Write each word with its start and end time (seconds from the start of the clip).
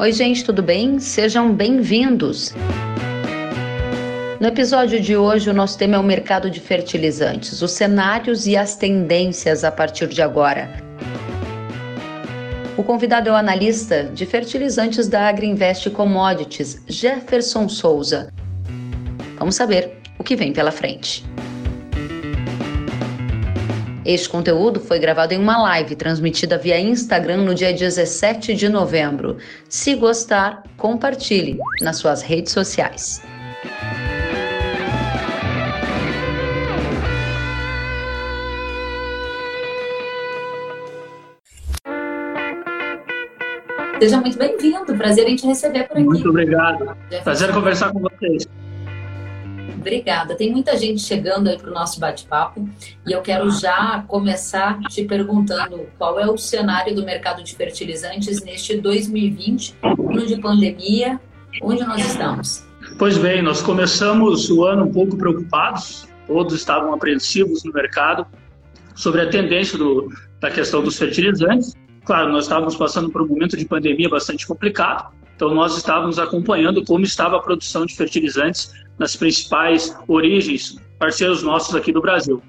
Oi, 0.00 0.12
gente, 0.12 0.44
tudo 0.44 0.62
bem? 0.62 1.00
Sejam 1.00 1.52
bem-vindos. 1.52 2.54
No 4.38 4.46
episódio 4.46 5.00
de 5.00 5.16
hoje, 5.16 5.50
o 5.50 5.52
nosso 5.52 5.76
tema 5.76 5.96
é 5.96 5.98
o 5.98 6.04
mercado 6.04 6.48
de 6.48 6.60
fertilizantes, 6.60 7.60
os 7.60 7.72
cenários 7.72 8.46
e 8.46 8.56
as 8.56 8.76
tendências 8.76 9.64
a 9.64 9.72
partir 9.72 10.06
de 10.06 10.22
agora. 10.22 10.70
O 12.76 12.84
convidado 12.84 13.28
é 13.28 13.32
o 13.32 13.34
analista 13.34 14.04
de 14.04 14.24
fertilizantes 14.24 15.08
da 15.08 15.28
Agriinvest 15.28 15.90
Commodities, 15.90 16.80
Jefferson 16.86 17.68
Souza. 17.68 18.32
Vamos 19.36 19.56
saber 19.56 19.98
o 20.16 20.22
que 20.22 20.36
vem 20.36 20.52
pela 20.52 20.70
frente. 20.70 21.27
Este 24.08 24.26
conteúdo 24.26 24.80
foi 24.80 24.98
gravado 24.98 25.34
em 25.34 25.38
uma 25.38 25.60
live 25.64 25.94
transmitida 25.94 26.56
via 26.56 26.80
Instagram 26.80 27.44
no 27.44 27.54
dia 27.54 27.74
17 27.74 28.54
de 28.54 28.66
novembro. 28.66 29.36
Se 29.68 29.94
gostar, 29.94 30.62
compartilhe 30.78 31.58
nas 31.82 31.98
suas 31.98 32.22
redes 32.22 32.50
sociais. 32.50 33.20
Seja 44.00 44.20
muito 44.22 44.38
bem-vindo. 44.38 44.96
Prazer 44.96 45.28
em 45.28 45.36
te 45.36 45.46
receber 45.46 45.86
por 45.86 45.98
aqui. 45.98 46.06
Muito 46.06 46.30
obrigado. 46.30 46.96
Prazer 47.22 47.52
conversar 47.52 47.92
com 47.92 48.00
vocês. 48.00 48.46
Obrigada. 49.74 50.34
Tem 50.34 50.50
muita 50.50 50.76
gente 50.76 51.00
chegando 51.02 51.48
aí 51.48 51.58
para 51.58 51.70
o 51.70 51.74
nosso 51.74 52.00
bate-papo 52.00 52.68
e 53.06 53.12
eu 53.12 53.20
quero 53.20 53.50
já 53.50 54.04
começar 54.06 54.78
te 54.88 55.04
perguntando 55.04 55.86
qual 55.98 56.18
é 56.18 56.26
o 56.26 56.36
cenário 56.36 56.94
do 56.94 57.04
mercado 57.04 57.42
de 57.42 57.54
fertilizantes 57.54 58.42
neste 58.42 58.76
2020, 58.78 59.76
ano 59.82 60.26
de 60.26 60.40
pandemia, 60.40 61.20
onde 61.62 61.84
nós 61.84 62.04
estamos? 62.06 62.66
Pois 62.98 63.18
bem, 63.18 63.42
nós 63.42 63.60
começamos 63.60 64.50
o 64.50 64.64
ano 64.64 64.84
um 64.84 64.92
pouco 64.92 65.16
preocupados, 65.16 66.08
todos 66.26 66.54
estavam 66.54 66.94
apreensivos 66.94 67.62
no 67.64 67.72
mercado 67.72 68.26
sobre 68.94 69.20
a 69.20 69.28
tendência 69.28 69.78
do, 69.78 70.10
da 70.40 70.50
questão 70.50 70.82
dos 70.82 70.98
fertilizantes. 70.98 71.74
Claro, 72.04 72.32
nós 72.32 72.44
estávamos 72.44 72.74
passando 72.74 73.10
por 73.10 73.22
um 73.22 73.26
momento 73.26 73.56
de 73.56 73.64
pandemia 73.64 74.08
bastante 74.08 74.46
complicado, 74.46 75.12
então 75.38 75.54
nós 75.54 75.76
estávamos 75.76 76.18
acompanhando 76.18 76.84
como 76.84 77.04
estava 77.04 77.36
a 77.36 77.40
produção 77.40 77.86
de 77.86 77.94
fertilizantes 77.94 78.72
nas 78.98 79.14
principais 79.14 79.96
origens, 80.08 80.76
parceiros 80.98 81.44
nossos 81.44 81.76
aqui 81.76 81.92
do 81.92 82.00
Brasil. 82.00 82.42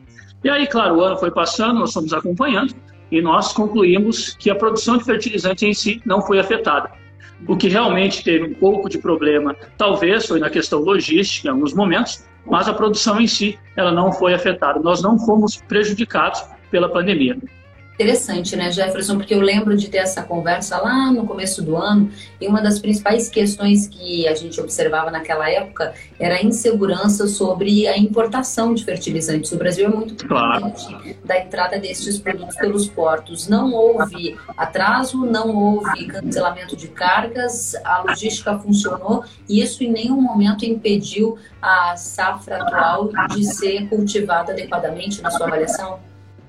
E 0.43 0.49
aí, 0.49 0.65
claro, 0.65 0.95
o 0.95 1.01
ano 1.01 1.15
foi 1.15 1.29
passando, 1.29 1.81
nós 1.81 1.93
fomos 1.93 2.11
acompanhando 2.13 2.73
e 3.11 3.21
nós 3.21 3.53
concluímos 3.53 4.33
que 4.39 4.49
a 4.49 4.55
produção 4.55 4.97
de 4.97 5.03
fertilizante 5.03 5.67
em 5.67 5.73
si 5.73 6.01
não 6.03 6.19
foi 6.23 6.39
afetada. 6.39 6.89
O 7.47 7.55
que 7.55 7.67
realmente 7.67 8.23
teve 8.23 8.45
um 8.45 8.55
pouco 8.55 8.89
de 8.89 8.97
problema, 8.97 9.55
talvez, 9.77 10.25
foi 10.25 10.39
na 10.39 10.49
questão 10.49 10.79
logística 10.79 11.47
em 11.47 11.51
alguns 11.51 11.75
momentos, 11.75 12.25
mas 12.43 12.67
a 12.67 12.73
produção 12.73 13.21
em 13.21 13.27
si, 13.27 13.59
ela 13.77 13.91
não 13.91 14.11
foi 14.11 14.33
afetada. 14.33 14.79
Nós 14.79 15.03
não 15.03 15.19
fomos 15.19 15.57
prejudicados 15.57 16.43
pela 16.71 16.89
pandemia. 16.89 17.37
Interessante, 17.99 18.55
né, 18.55 18.71
Jefferson? 18.71 19.17
Porque 19.17 19.33
eu 19.35 19.41
lembro 19.41 19.75
de 19.75 19.89
ter 19.89 19.97
essa 19.97 20.23
conversa 20.23 20.77
lá 20.77 21.11
no 21.11 21.27
começo 21.27 21.61
do 21.61 21.75
ano 21.75 22.09
e 22.39 22.47
uma 22.47 22.61
das 22.61 22.79
principais 22.79 23.27
questões 23.27 23.89
que 23.89 24.25
a 24.25 24.33
gente 24.33 24.57
observava 24.61 25.11
naquela 25.11 25.49
época 25.49 25.93
era 26.17 26.35
a 26.35 26.41
insegurança 26.41 27.27
sobre 27.27 27.89
a 27.89 27.97
importação 27.97 28.73
de 28.73 28.85
fertilizantes. 28.85 29.51
O 29.51 29.57
Brasil 29.57 29.85
é 29.85 29.89
muito 29.89 30.13
dependente 30.13 30.85
claro. 30.85 31.15
da 31.25 31.39
entrada 31.39 31.77
desses 31.77 32.17
produtos 32.17 32.55
pelos 32.55 32.87
portos. 32.87 33.49
Não 33.49 33.73
houve 33.73 34.37
atraso, 34.55 35.25
não 35.25 35.53
houve 35.53 36.05
cancelamento 36.05 36.77
de 36.77 36.87
cargas, 36.87 37.75
a 37.83 38.03
logística 38.03 38.57
funcionou 38.59 39.25
e 39.49 39.61
isso 39.61 39.83
em 39.83 39.91
nenhum 39.91 40.21
momento 40.21 40.63
impediu 40.63 41.37
a 41.61 41.97
safra 41.97 42.63
atual 42.63 43.09
de 43.35 43.43
ser 43.43 43.89
cultivada 43.89 44.53
adequadamente 44.53 45.21
na 45.21 45.29
sua 45.29 45.47
avaliação? 45.47 45.99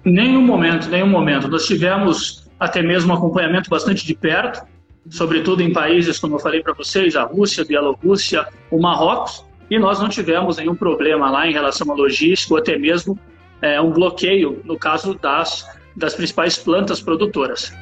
Nenhum 0.05 0.43
momento, 0.43 0.89
nenhum 0.89 1.09
momento. 1.09 1.49
Nós 1.49 1.67
tivemos 1.67 2.49
até 2.59 2.83
mesmo 2.83 3.13
acompanhamento 3.13 3.69
bastante 3.69 4.07
de 4.07 4.15
perto, 4.15 4.63
sobretudo 5.09 5.63
em 5.63 5.73
países, 5.73 6.19
como 6.19 6.37
eu 6.37 6.39
falei 6.39 6.63
para 6.63 6.75
vocês, 6.75 7.17
a 7.17 7.25
Rússia, 7.25 7.63
a 7.63 7.67
Bielorrússia, 7.67 8.47
o 8.71 8.81
Marrocos, 8.81 9.45
e 9.71 9.79
nós 9.79 10.01
não 10.01 10.09
tivemos 10.09 10.57
nenhum 10.57 10.75
problema 10.75 11.31
lá 11.31 11.47
em 11.47 11.53
relação 11.53 11.91
à 11.91 11.95
logística 11.95 12.55
ou 12.55 12.59
até 12.59 12.77
mesmo 12.77 13.19
é, 13.63 13.81
um 13.81 13.91
bloqueio 13.91 14.61
no 14.65 14.79
caso 14.79 15.15
das, 15.15 15.67
das 15.97 16.15
principais 16.15 16.59
plantas 16.59 17.01
produtoras. 17.01 17.73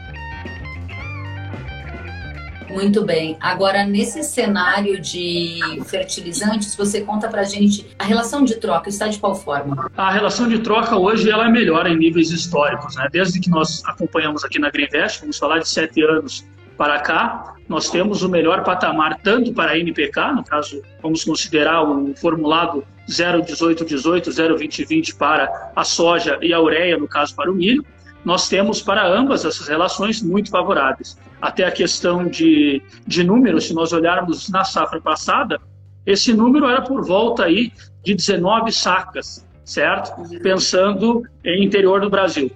Muito 2.71 3.05
bem. 3.05 3.37
Agora, 3.41 3.85
nesse 3.85 4.23
cenário 4.23 5.01
de 5.01 5.59
fertilizantes, 5.87 6.75
você 6.75 7.01
conta 7.01 7.29
para 7.29 7.43
gente 7.45 7.87
a 7.99 8.05
relação 8.05 8.45
de 8.45 8.57
troca 8.57 8.89
está 8.89 9.09
de 9.09 9.19
qual 9.19 9.35
forma? 9.35 9.91
A 9.97 10.11
relação 10.11 10.49
de 10.49 10.59
troca 10.59 10.97
hoje 10.97 11.31
ela 11.31 11.47
é 11.47 11.51
melhor 11.51 11.87
em 11.87 11.97
níveis 11.97 12.31
históricos, 12.31 12.95
né? 12.97 13.09
Desde 13.11 13.41
que 13.41 13.51
nós 13.51 13.83
acompanhamos 13.85 14.45
aqui 14.45 14.59
na 14.59 14.71
Greenvest, 14.71 15.21
vamos 15.21 15.39
falar 15.39 15.59
de 15.59 15.69
sete 15.69 16.03
anos 16.03 16.45
para 16.77 17.01
cá, 17.01 17.55
nós 17.69 17.91
temos 17.91 18.23
o 18.23 18.29
melhor 18.29 18.63
patamar 18.63 19.19
tanto 19.23 19.53
para 19.53 19.73
a 19.73 19.79
NPK, 19.79 20.33
no 20.33 20.45
caso, 20.45 20.81
vamos 21.03 21.25
considerar 21.25 21.83
o 21.83 22.15
formulado 22.15 22.85
01818, 23.09 24.33
02020 24.33 25.17
para 25.17 25.73
a 25.75 25.85
soja 25.85 26.39
e 26.41 26.53
a 26.53 26.61
ureia, 26.61 26.97
no 26.97 27.09
caso 27.09 27.35
para 27.35 27.51
o 27.51 27.55
milho, 27.55 27.85
nós 28.25 28.49
temos 28.49 28.81
para 28.81 29.07
ambas 29.07 29.45
essas 29.45 29.67
relações 29.67 30.23
muito 30.23 30.51
favoráveis. 30.51 31.19
Até 31.41 31.65
a 31.65 31.71
questão 31.71 32.27
de, 32.27 32.83
de 33.07 33.23
números, 33.23 33.67
se 33.67 33.75
nós 33.75 33.93
olharmos 33.93 34.49
na 34.49 34.65
safra 34.65 35.01
passada, 35.01 35.61
esse 36.05 36.33
número 36.33 36.67
era 36.67 36.83
por 36.83 37.07
volta 37.07 37.45
aí 37.45 37.73
de 38.03 38.15
19 38.15 38.73
sacas, 38.73 39.47
certo? 39.65 40.13
Pensando 40.43 41.23
em 41.45 41.65
interior 41.65 42.01
do 42.01 42.11
Brasil. 42.11 42.51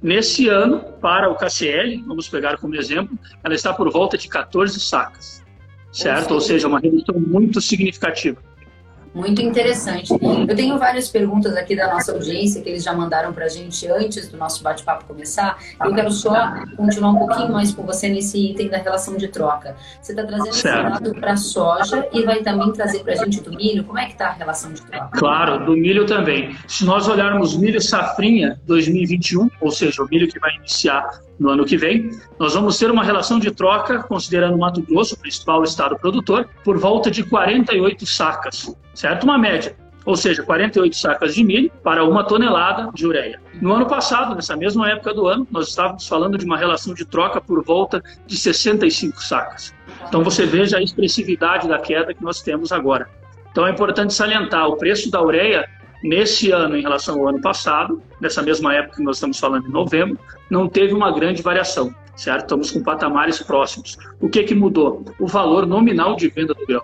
Nesse 0.00 0.48
ano, 0.48 0.80
para 1.00 1.28
o 1.28 1.34
KCL, 1.34 2.04
vamos 2.06 2.28
pegar 2.28 2.58
como 2.58 2.76
exemplo, 2.76 3.18
ela 3.42 3.54
está 3.54 3.72
por 3.72 3.90
volta 3.90 4.16
de 4.16 4.28
14 4.28 4.78
sacas, 4.78 5.44
certo? 5.90 6.34
Ou 6.34 6.40
seja, 6.40 6.68
uma 6.68 6.78
redução 6.78 7.18
muito 7.18 7.60
significativa. 7.60 8.40
Muito 9.14 9.42
interessante. 9.42 10.12
Eu 10.12 10.56
tenho 10.56 10.78
várias 10.78 11.08
perguntas 11.08 11.56
aqui 11.56 11.74
da 11.74 11.92
nossa 11.92 12.12
audiência 12.12 12.62
que 12.62 12.68
eles 12.68 12.82
já 12.82 12.92
mandaram 12.92 13.32
para 13.32 13.46
a 13.46 13.48
gente 13.48 13.86
antes 13.88 14.28
do 14.28 14.36
nosso 14.36 14.62
bate-papo 14.62 15.04
começar. 15.06 15.58
Eu 15.82 15.94
quero 15.94 16.10
só 16.10 16.64
continuar 16.76 17.10
um 17.10 17.18
pouquinho 17.18 17.52
mais 17.52 17.72
com 17.72 17.82
você 17.84 18.08
nesse 18.08 18.50
item 18.50 18.68
da 18.68 18.78
relação 18.78 19.16
de 19.16 19.28
troca. 19.28 19.76
Você 20.00 20.12
está 20.12 20.24
trazendo 20.24 20.54
certo. 20.54 20.78
esse 20.78 20.90
lado 20.90 21.20
para 21.20 21.32
a 21.32 21.36
soja 21.36 22.08
e 22.12 22.22
vai 22.22 22.42
também 22.42 22.72
trazer 22.72 23.00
para 23.00 23.14
a 23.14 23.16
gente 23.16 23.40
do 23.40 23.50
milho. 23.50 23.84
Como 23.84 23.98
é 23.98 24.06
que 24.06 24.12
está 24.12 24.28
a 24.28 24.32
relação 24.32 24.72
de 24.72 24.82
troca? 24.82 25.18
Claro, 25.18 25.64
do 25.64 25.72
milho 25.72 26.06
também. 26.06 26.56
Se 26.66 26.84
nós 26.84 27.08
olharmos 27.08 27.56
milho 27.56 27.80
safrinha 27.80 28.60
2021, 28.66 29.50
ou 29.60 29.70
seja, 29.70 30.02
o 30.02 30.08
milho 30.08 30.28
que 30.28 30.38
vai 30.38 30.54
iniciar 30.56 31.20
no 31.38 31.50
ano 31.50 31.64
que 31.64 31.76
vem, 31.76 32.10
nós 32.38 32.54
vamos 32.54 32.76
ter 32.78 32.90
uma 32.90 33.04
relação 33.04 33.38
de 33.38 33.50
troca, 33.50 34.02
considerando 34.02 34.58
Mato 34.58 34.82
Grosso, 34.82 35.14
o 35.14 35.18
principal 35.18 35.62
estado 35.62 35.96
produtor, 35.96 36.48
por 36.64 36.78
volta 36.78 37.10
de 37.10 37.22
48 37.22 38.04
sacas, 38.06 38.74
certo? 38.98 39.22
Uma 39.22 39.38
média. 39.38 39.76
Ou 40.04 40.16
seja, 40.16 40.42
48 40.42 40.96
sacas 40.96 41.34
de 41.34 41.44
milho 41.44 41.70
para 41.84 42.02
uma 42.02 42.24
tonelada 42.24 42.90
de 42.94 43.06
ureia. 43.06 43.38
No 43.60 43.72
ano 43.74 43.86
passado, 43.86 44.34
nessa 44.34 44.56
mesma 44.56 44.90
época 44.90 45.14
do 45.14 45.26
ano, 45.26 45.46
nós 45.50 45.68
estávamos 45.68 46.08
falando 46.08 46.36
de 46.36 46.44
uma 46.44 46.56
relação 46.56 46.94
de 46.94 47.04
troca 47.04 47.40
por 47.40 47.62
volta 47.62 48.02
de 48.26 48.36
65 48.36 49.22
sacas. 49.22 49.74
Então 50.08 50.24
você 50.24 50.46
veja 50.46 50.78
a 50.78 50.82
expressividade 50.82 51.68
da 51.68 51.78
queda 51.78 52.12
que 52.12 52.22
nós 52.22 52.42
temos 52.42 52.72
agora. 52.72 53.08
Então 53.52 53.66
é 53.66 53.70
importante 53.70 54.14
salientar, 54.14 54.66
o 54.66 54.76
preço 54.76 55.10
da 55.10 55.22
ureia 55.22 55.68
Nesse 56.02 56.52
ano, 56.52 56.76
em 56.76 56.82
relação 56.82 57.18
ao 57.18 57.28
ano 57.28 57.40
passado, 57.40 58.00
nessa 58.20 58.40
mesma 58.40 58.72
época 58.72 58.96
que 58.96 59.02
nós 59.02 59.16
estamos 59.16 59.38
falando 59.38 59.66
em 59.66 59.72
novembro, 59.72 60.16
não 60.48 60.68
teve 60.68 60.94
uma 60.94 61.10
grande 61.10 61.42
variação, 61.42 61.92
certo? 62.14 62.42
Estamos 62.42 62.70
com 62.70 62.82
patamares 62.84 63.42
próximos. 63.42 63.96
O 64.20 64.28
que 64.28 64.44
que 64.44 64.54
mudou? 64.54 65.04
O 65.18 65.26
valor 65.26 65.66
nominal 65.66 66.14
de 66.14 66.28
venda 66.28 66.54
do 66.54 66.64
grão, 66.64 66.82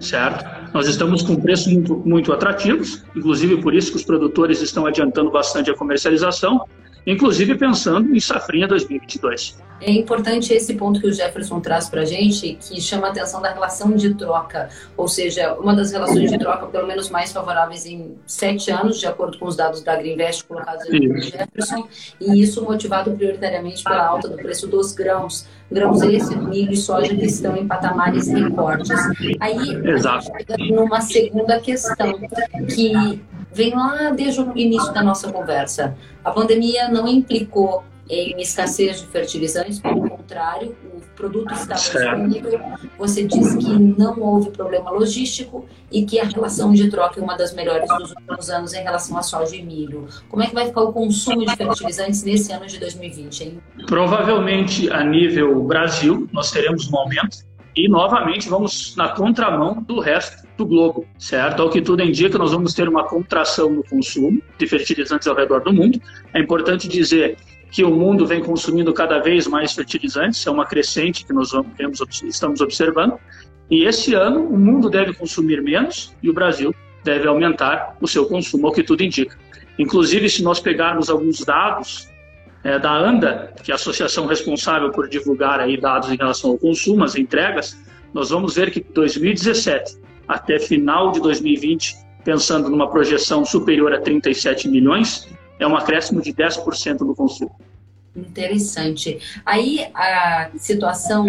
certo? 0.00 0.72
Nós 0.72 0.86
estamos 0.86 1.22
com 1.22 1.36
preços 1.36 1.72
muito, 1.72 1.96
muito 2.04 2.32
atrativos, 2.32 3.04
inclusive 3.14 3.60
por 3.62 3.74
isso 3.74 3.90
que 3.90 3.96
os 3.96 4.04
produtores 4.04 4.60
estão 4.60 4.86
adiantando 4.86 5.30
bastante 5.30 5.70
a 5.70 5.74
comercialização, 5.74 6.66
inclusive 7.06 7.54
pensando 7.56 8.14
em 8.14 8.20
safrinha 8.20 8.66
2022. 8.66 9.56
É 9.80 9.90
importante 9.92 10.52
esse 10.54 10.74
ponto 10.74 11.00
que 11.00 11.06
o 11.06 11.12
Jefferson 11.12 11.60
traz 11.60 11.88
para 11.88 12.00
a 12.00 12.04
gente, 12.04 12.54
que 12.54 12.80
chama 12.80 13.08
a 13.08 13.10
atenção 13.10 13.42
da 13.42 13.52
relação 13.52 13.92
de 13.92 14.14
troca, 14.14 14.70
ou 14.96 15.06
seja, 15.06 15.54
uma 15.54 15.74
das 15.74 15.92
relações 15.92 16.30
de 16.30 16.38
troca, 16.38 16.66
pelo 16.66 16.86
menos 16.86 17.10
mais 17.10 17.30
favoráveis 17.32 17.84
em 17.84 18.16
sete 18.26 18.70
anos, 18.70 18.98
de 18.98 19.06
acordo 19.06 19.38
com 19.38 19.46
os 19.46 19.54
dados 19.54 19.82
da 19.82 19.94
Greenvest 19.94 20.44
colocados 20.44 20.86
pelo 20.86 21.20
Jefferson, 21.20 21.88
e 22.18 22.42
isso 22.42 22.64
motivado 22.64 23.10
prioritariamente 23.12 23.84
pela 23.84 24.06
alta 24.06 24.28
do 24.28 24.36
preço 24.36 24.66
dos 24.66 24.92
grãos. 24.92 25.46
Grãos 25.70 26.00
esse, 26.02 26.36
milho 26.36 26.72
e 26.72 26.76
soja 26.76 27.14
que 27.14 27.26
estão 27.26 27.56
em 27.56 27.66
patamares 27.66 28.28
recordes. 28.28 28.98
Aí, 29.40 29.74
Exato. 29.84 30.30
numa 30.70 31.00
segunda 31.00 31.60
questão, 31.60 32.18
que 32.72 33.20
vem 33.52 33.74
lá 33.74 34.10
desde 34.10 34.40
o 34.40 34.56
início 34.56 34.92
da 34.92 35.02
nossa 35.02 35.32
conversa. 35.32 35.96
A 36.24 36.30
pandemia 36.30 36.88
não 36.88 37.06
implicou 37.06 37.84
em 38.08 38.40
escassez 38.40 39.00
de 39.00 39.06
fertilizantes, 39.08 39.80
pelo 39.80 40.08
contrário, 40.08 40.76
o 40.94 41.00
produto 41.16 41.52
estava 41.52 41.74
disponível. 41.74 42.60
Você 42.98 43.24
disse 43.24 43.58
que 43.58 43.72
não 43.78 44.20
houve 44.20 44.50
problema 44.50 44.90
logístico 44.90 45.66
e 45.90 46.04
que 46.04 46.20
a 46.20 46.24
relação 46.24 46.72
de 46.72 46.88
troca 46.88 47.18
é 47.18 47.22
uma 47.22 47.36
das 47.36 47.52
melhores 47.52 47.88
dos 47.88 48.12
últimos 48.12 48.50
anos 48.50 48.74
em 48.74 48.82
relação 48.82 49.16
a 49.16 49.22
soja 49.22 49.56
e 49.56 49.62
milho. 49.62 50.06
Como 50.28 50.42
é 50.42 50.46
que 50.46 50.54
vai 50.54 50.66
ficar 50.66 50.82
o 50.82 50.92
consumo 50.92 51.44
de 51.44 51.56
fertilizantes 51.56 52.22
nesse 52.22 52.52
ano 52.52 52.66
de 52.66 52.78
2020? 52.78 53.40
Hein? 53.42 53.60
Provavelmente, 53.86 54.90
a 54.92 55.02
nível 55.02 55.62
Brasil, 55.64 56.28
nós 56.32 56.50
teremos 56.50 56.90
um 56.92 56.96
aumento 56.96 57.45
e 57.76 57.88
novamente 57.88 58.48
vamos 58.48 58.96
na 58.96 59.10
contramão 59.10 59.82
do 59.82 60.00
resto 60.00 60.46
do 60.56 60.64
globo, 60.64 61.06
certo? 61.18 61.60
Ao 61.60 61.68
que 61.68 61.82
tudo 61.82 62.02
indica, 62.02 62.38
nós 62.38 62.52
vamos 62.52 62.72
ter 62.72 62.88
uma 62.88 63.04
contração 63.04 63.68
no 63.68 63.84
consumo 63.84 64.40
de 64.56 64.66
fertilizantes 64.66 65.28
ao 65.28 65.36
redor 65.36 65.60
do 65.60 65.72
mundo. 65.72 66.00
É 66.32 66.40
importante 66.40 66.88
dizer 66.88 67.36
que 67.70 67.84
o 67.84 67.90
mundo 67.90 68.26
vem 68.26 68.42
consumindo 68.42 68.94
cada 68.94 69.18
vez 69.18 69.46
mais 69.46 69.74
fertilizantes, 69.74 70.46
é 70.46 70.50
uma 70.50 70.64
crescente 70.64 71.26
que 71.26 71.34
nós 71.34 71.50
vamos, 71.50 72.00
estamos 72.24 72.62
observando. 72.62 73.18
E 73.70 73.84
esse 73.84 74.14
ano 74.14 74.46
o 74.46 74.58
mundo 74.58 74.88
deve 74.88 75.12
consumir 75.12 75.60
menos 75.60 76.16
e 76.22 76.30
o 76.30 76.32
Brasil 76.32 76.74
deve 77.04 77.28
aumentar 77.28 77.94
o 78.00 78.08
seu 78.08 78.24
consumo, 78.24 78.68
ao 78.68 78.72
que 78.72 78.82
tudo 78.82 79.02
indica. 79.02 79.36
Inclusive, 79.78 80.30
se 80.30 80.42
nós 80.42 80.58
pegarmos 80.58 81.10
alguns 81.10 81.44
dados 81.44 82.08
é, 82.66 82.80
da 82.80 82.90
ANDA, 82.90 83.52
que 83.62 83.70
é 83.70 83.74
a 83.74 83.76
associação 83.76 84.26
responsável 84.26 84.90
por 84.90 85.08
divulgar 85.08 85.60
aí 85.60 85.80
dados 85.80 86.10
em 86.10 86.16
relação 86.16 86.50
ao 86.50 86.58
consumo, 86.58 87.04
as 87.04 87.14
entregas, 87.14 87.80
nós 88.12 88.30
vamos 88.30 88.56
ver 88.56 88.72
que 88.72 88.80
2017 88.80 89.96
até 90.26 90.58
final 90.58 91.12
de 91.12 91.20
2020, 91.20 91.94
pensando 92.24 92.68
numa 92.68 92.90
projeção 92.90 93.44
superior 93.44 93.94
a 93.94 94.00
37 94.00 94.68
milhões, 94.68 95.28
é 95.60 95.66
um 95.66 95.76
acréscimo 95.76 96.20
de 96.20 96.32
10% 96.32 97.02
no 97.02 97.14
consumo. 97.14 97.56
Interessante. 98.16 99.18
Aí 99.44 99.86
a 99.94 100.50
situação 100.56 101.26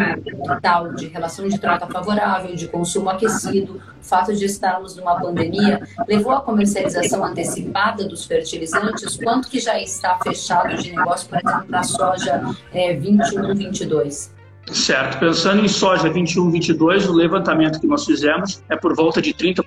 tal 0.61 0.93
de 0.93 1.07
relação 1.07 1.47
de 1.47 1.59
troca 1.59 1.85
favorável, 1.87 2.55
de 2.55 2.67
consumo 2.67 3.09
aquecido, 3.09 3.81
o 3.99 4.03
fato 4.03 4.33
de 4.33 4.45
estarmos 4.45 4.95
numa 4.95 5.19
pandemia, 5.19 5.85
levou 6.07 6.31
à 6.31 6.41
comercialização 6.41 7.25
antecipada 7.25 8.07
dos 8.07 8.25
fertilizantes? 8.25 9.17
Quanto 9.17 9.49
que 9.49 9.59
já 9.59 9.79
está 9.81 10.17
fechado 10.23 10.77
de 10.77 10.91
negócio, 10.91 11.27
por 11.27 11.39
exemplo, 11.39 11.67
para 11.67 11.79
a 11.79 11.83
soja 11.83 12.41
é, 12.73 12.93
21, 12.93 13.53
22? 13.53 14.37
Certo. 14.71 15.19
Pensando 15.19 15.63
em 15.63 15.67
soja 15.67 16.09
21, 16.09 16.51
22, 16.51 17.07
o 17.07 17.13
levantamento 17.13 17.79
que 17.79 17.87
nós 17.87 18.05
fizemos 18.05 18.61
é 18.69 18.75
por 18.75 18.95
volta 18.95 19.21
de 19.21 19.33
30%. 19.33 19.63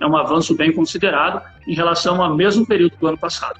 É 0.00 0.06
um 0.06 0.16
avanço 0.16 0.54
bem 0.56 0.72
considerado 0.72 1.42
em 1.66 1.74
relação 1.74 2.22
ao 2.22 2.34
mesmo 2.34 2.66
período 2.66 2.96
do 2.96 3.06
ano 3.06 3.18
passado. 3.18 3.58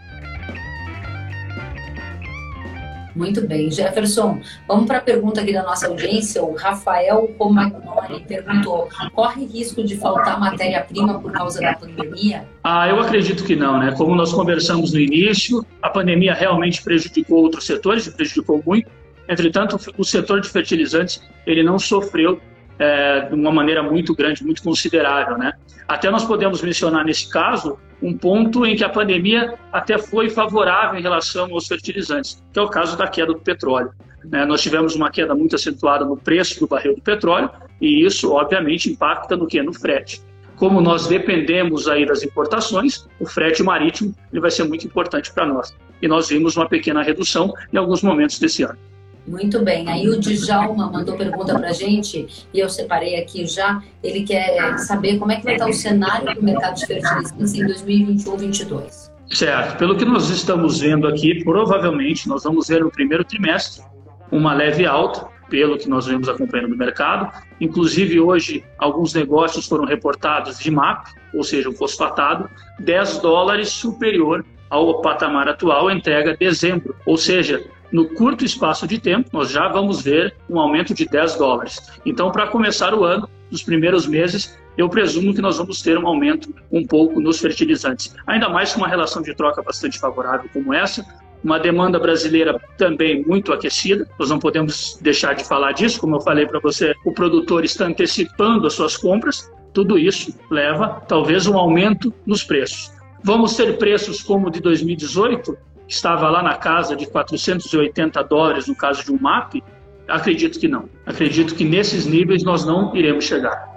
Muito 3.15 3.47
bem. 3.47 3.71
Jefferson, 3.71 4.41
vamos 4.67 4.87
para 4.87 4.99
a 4.99 5.01
pergunta 5.01 5.41
aqui 5.41 5.53
da 5.53 5.63
nossa 5.63 5.87
audiência. 5.87 6.43
O 6.43 6.55
Rafael 6.55 7.33
Romagnoli 7.39 8.25
perguntou: 8.27 8.89
corre 9.13 9.45
risco 9.47 9.85
de 9.85 9.97
faltar 9.97 10.39
matéria-prima 10.41 11.21
por 11.21 11.31
causa 11.31 11.61
da 11.61 11.75
pandemia? 11.75 12.47
Ah, 12.63 12.89
eu 12.89 12.99
acredito 13.01 13.45
que 13.45 13.55
não, 13.55 13.79
né? 13.79 13.95
Como 13.97 14.15
nós 14.15 14.33
conversamos 14.33 14.93
no 14.93 14.99
início, 14.99 15.65
a 15.81 15.89
pandemia 15.89 16.35
realmente 16.35 16.83
prejudicou 16.83 17.43
outros 17.43 17.65
setores, 17.65 18.09
prejudicou 18.09 18.63
muito. 18.67 18.91
Entretanto, 19.29 19.79
o 19.97 20.05
setor 20.05 20.41
de 20.41 20.49
fertilizantes 20.49 21.23
ele 21.47 21.63
não 21.63 21.79
sofreu 21.79 22.41
é, 22.79 23.21
de 23.23 23.35
uma 23.35 23.53
maneira 23.53 23.82
muito 23.82 24.15
grande, 24.15 24.44
muito 24.44 24.62
considerável, 24.62 25.38
né? 25.38 25.53
Até 25.87 26.11
nós 26.11 26.25
podemos 26.25 26.62
mencionar 26.62 27.05
nesse 27.05 27.29
caso 27.29 27.79
um 28.03 28.17
ponto 28.17 28.67
em 28.67 28.75
que 28.75 28.85
a 28.85 28.88
pandemia 28.88 29.55
até 29.73 29.99
foi 29.99 30.29
favorável 30.29 30.99
em 30.99 31.03
relação 31.03 31.53
aos 31.53 31.67
fertilizantes, 31.67 32.43
que 32.53 32.59
é 32.59 32.62
o 32.62 32.69
caso 32.69 32.97
da 32.97 33.06
queda 33.06 33.32
do 33.32 33.41
petróleo. 33.41 33.91
Né? 34.25 34.44
Nós 34.44 34.62
tivemos 34.62 34.94
uma 34.94 35.11
queda 35.11 35.35
muito 35.35 35.55
acentuada 35.55 36.05
no 36.05 36.17
preço 36.17 36.59
do 36.61 36.67
barril 36.67 36.94
do 36.94 37.03
petróleo 37.03 37.50
e 37.81 38.05
isso, 38.05 38.32
obviamente, 38.32 38.91
impacta 38.91 39.37
no 39.37 39.47
que? 39.47 39.62
No 39.62 39.73
frete. 39.73 40.23
Como 40.56 40.81
nós 40.81 41.06
dependemos 41.06 41.88
aí 41.88 42.06
das 42.06 42.23
importações, 42.23 43.06
o 43.19 43.27
frete 43.27 43.62
marítimo 43.62 44.15
ele 44.32 44.41
vai 44.41 44.50
ser 44.50 44.65
muito 44.65 44.87
importante 44.87 45.32
para 45.32 45.47
nós. 45.47 45.75
E 46.00 46.09
nós 46.09 46.29
vimos 46.29 46.56
uma 46.56 46.69
pequena 46.69 47.03
redução 47.03 47.53
em 47.73 47.77
alguns 47.77 48.03
momentos 48.03 48.38
desse 48.38 48.62
ano. 48.62 48.79
Muito 49.26 49.62
bem. 49.62 49.88
Aí 49.88 50.09
o 50.09 50.21
Djalma 50.21 50.91
mandou 50.91 51.17
pergunta 51.17 51.59
para 51.59 51.71
a 51.71 51.73
gente, 51.73 52.47
e 52.53 52.59
eu 52.59 52.69
separei 52.69 53.21
aqui 53.21 53.47
já. 53.47 53.82
Ele 54.03 54.23
quer 54.23 54.79
saber 54.79 55.19
como 55.19 55.32
é 55.32 55.37
que 55.37 55.44
vai 55.44 55.55
estar 55.55 55.69
o 55.69 55.73
cenário 55.73 56.35
do 56.35 56.43
mercado 56.43 56.76
de 56.76 56.87
fertilizantes 56.87 57.55
em 57.55 57.67
2021-22. 57.67 59.11
Certo. 59.31 59.79
Pelo 59.79 59.97
que 59.97 60.05
nós 60.05 60.29
estamos 60.29 60.81
vendo 60.81 61.09
aqui, 61.09 61.43
provavelmente 61.43 62.29
nós 62.29 62.44
vamos 62.44 62.69
ver 62.69 62.81
no 62.81 62.91
primeiro 62.91 63.25
trimestre 63.25 63.82
uma 64.31 64.53
leve 64.53 64.87
alta, 64.87 65.27
pelo 65.49 65.79
que 65.79 65.88
nós 65.88 66.06
vemos 66.06 66.29
acompanhando 66.29 66.70
no 66.70 66.77
mercado. 66.77 67.31
Inclusive, 67.61 68.20
hoje, 68.20 68.65
alguns 68.79 69.15
negócios 69.15 69.67
foram 69.67 69.85
reportados 69.85 70.59
de 70.59 70.70
MAP, 70.70 71.06
ou 71.32 71.44
seja, 71.44 71.69
o 71.69 71.73
fosfatado, 71.73 72.49
10 72.81 73.19
dólares 73.19 73.69
superior 73.69 74.44
ao 74.70 75.00
patamar 75.00 75.49
atual, 75.49 75.91
entrega 75.91 76.37
dezembro. 76.37 76.94
Ou 77.06 77.17
seja, 77.17 77.62
no 77.94 78.08
curto 78.08 78.44
espaço 78.44 78.88
de 78.88 78.99
tempo, 78.99 79.31
nós 79.32 79.52
já 79.52 79.69
vamos 79.69 80.02
ver 80.02 80.35
um 80.50 80.58
aumento 80.58 80.93
de 80.93 81.06
10 81.06 81.37
dólares. 81.37 81.81
Então, 82.05 82.32
para 82.32 82.49
começar 82.49 82.93
o 82.93 83.05
ano, 83.05 83.31
nos 83.49 83.62
primeiros 83.62 84.05
meses, 84.05 84.58
eu 84.76 84.88
presumo 84.88 85.32
que 85.32 85.41
nós 85.41 85.58
vamos 85.58 85.81
ter 85.81 85.96
um 85.96 86.05
aumento 86.05 86.52
um 86.73 86.85
pouco 86.85 87.20
nos 87.20 87.38
fertilizantes. 87.38 88.12
Ainda 88.26 88.49
mais 88.49 88.73
com 88.73 88.81
uma 88.81 88.88
relação 88.88 89.23
de 89.23 89.32
troca 89.32 89.62
bastante 89.62 90.00
favorável 90.00 90.50
como 90.52 90.75
essa, 90.75 91.06
uma 91.44 91.56
demanda 91.61 91.96
brasileira 91.96 92.61
também 92.76 93.25
muito 93.25 93.52
aquecida, 93.52 94.08
nós 94.19 94.29
não 94.29 94.41
podemos 94.41 94.99
deixar 95.00 95.37
de 95.37 95.44
falar 95.44 95.70
disso, 95.70 96.00
como 96.00 96.17
eu 96.17 96.20
falei 96.20 96.46
para 96.46 96.58
você, 96.58 96.96
o 97.05 97.12
produtor 97.12 97.64
está 97.64 97.87
antecipando 97.87 98.67
as 98.67 98.73
suas 98.73 98.96
compras, 98.96 99.49
tudo 99.73 99.96
isso 99.96 100.35
leva 100.50 101.00
talvez 101.06 101.46
um 101.46 101.56
aumento 101.56 102.12
nos 102.26 102.43
preços. 102.43 102.91
Vamos 103.23 103.55
ter 103.55 103.79
preços 103.79 104.20
como 104.20 104.49
o 104.49 104.50
de 104.50 104.61
2018, 104.61 105.56
estava 105.94 106.29
lá 106.29 106.43
na 106.43 106.56
casa 106.56 106.94
de 106.94 107.06
480 107.06 108.23
dólares 108.25 108.67
no 108.67 108.75
caso 108.75 109.05
de 109.05 109.12
um 109.12 109.19
MAP? 109.20 109.62
Acredito 110.08 110.58
que 110.58 110.69
não. 110.69 110.88
Acredito 111.06 111.55
que 111.55 111.64
nesses 111.64 112.06
níveis 112.06 112.44
nós 112.44 112.64
não 112.64 112.94
iremos 112.94 113.25
chegar. 113.25 113.74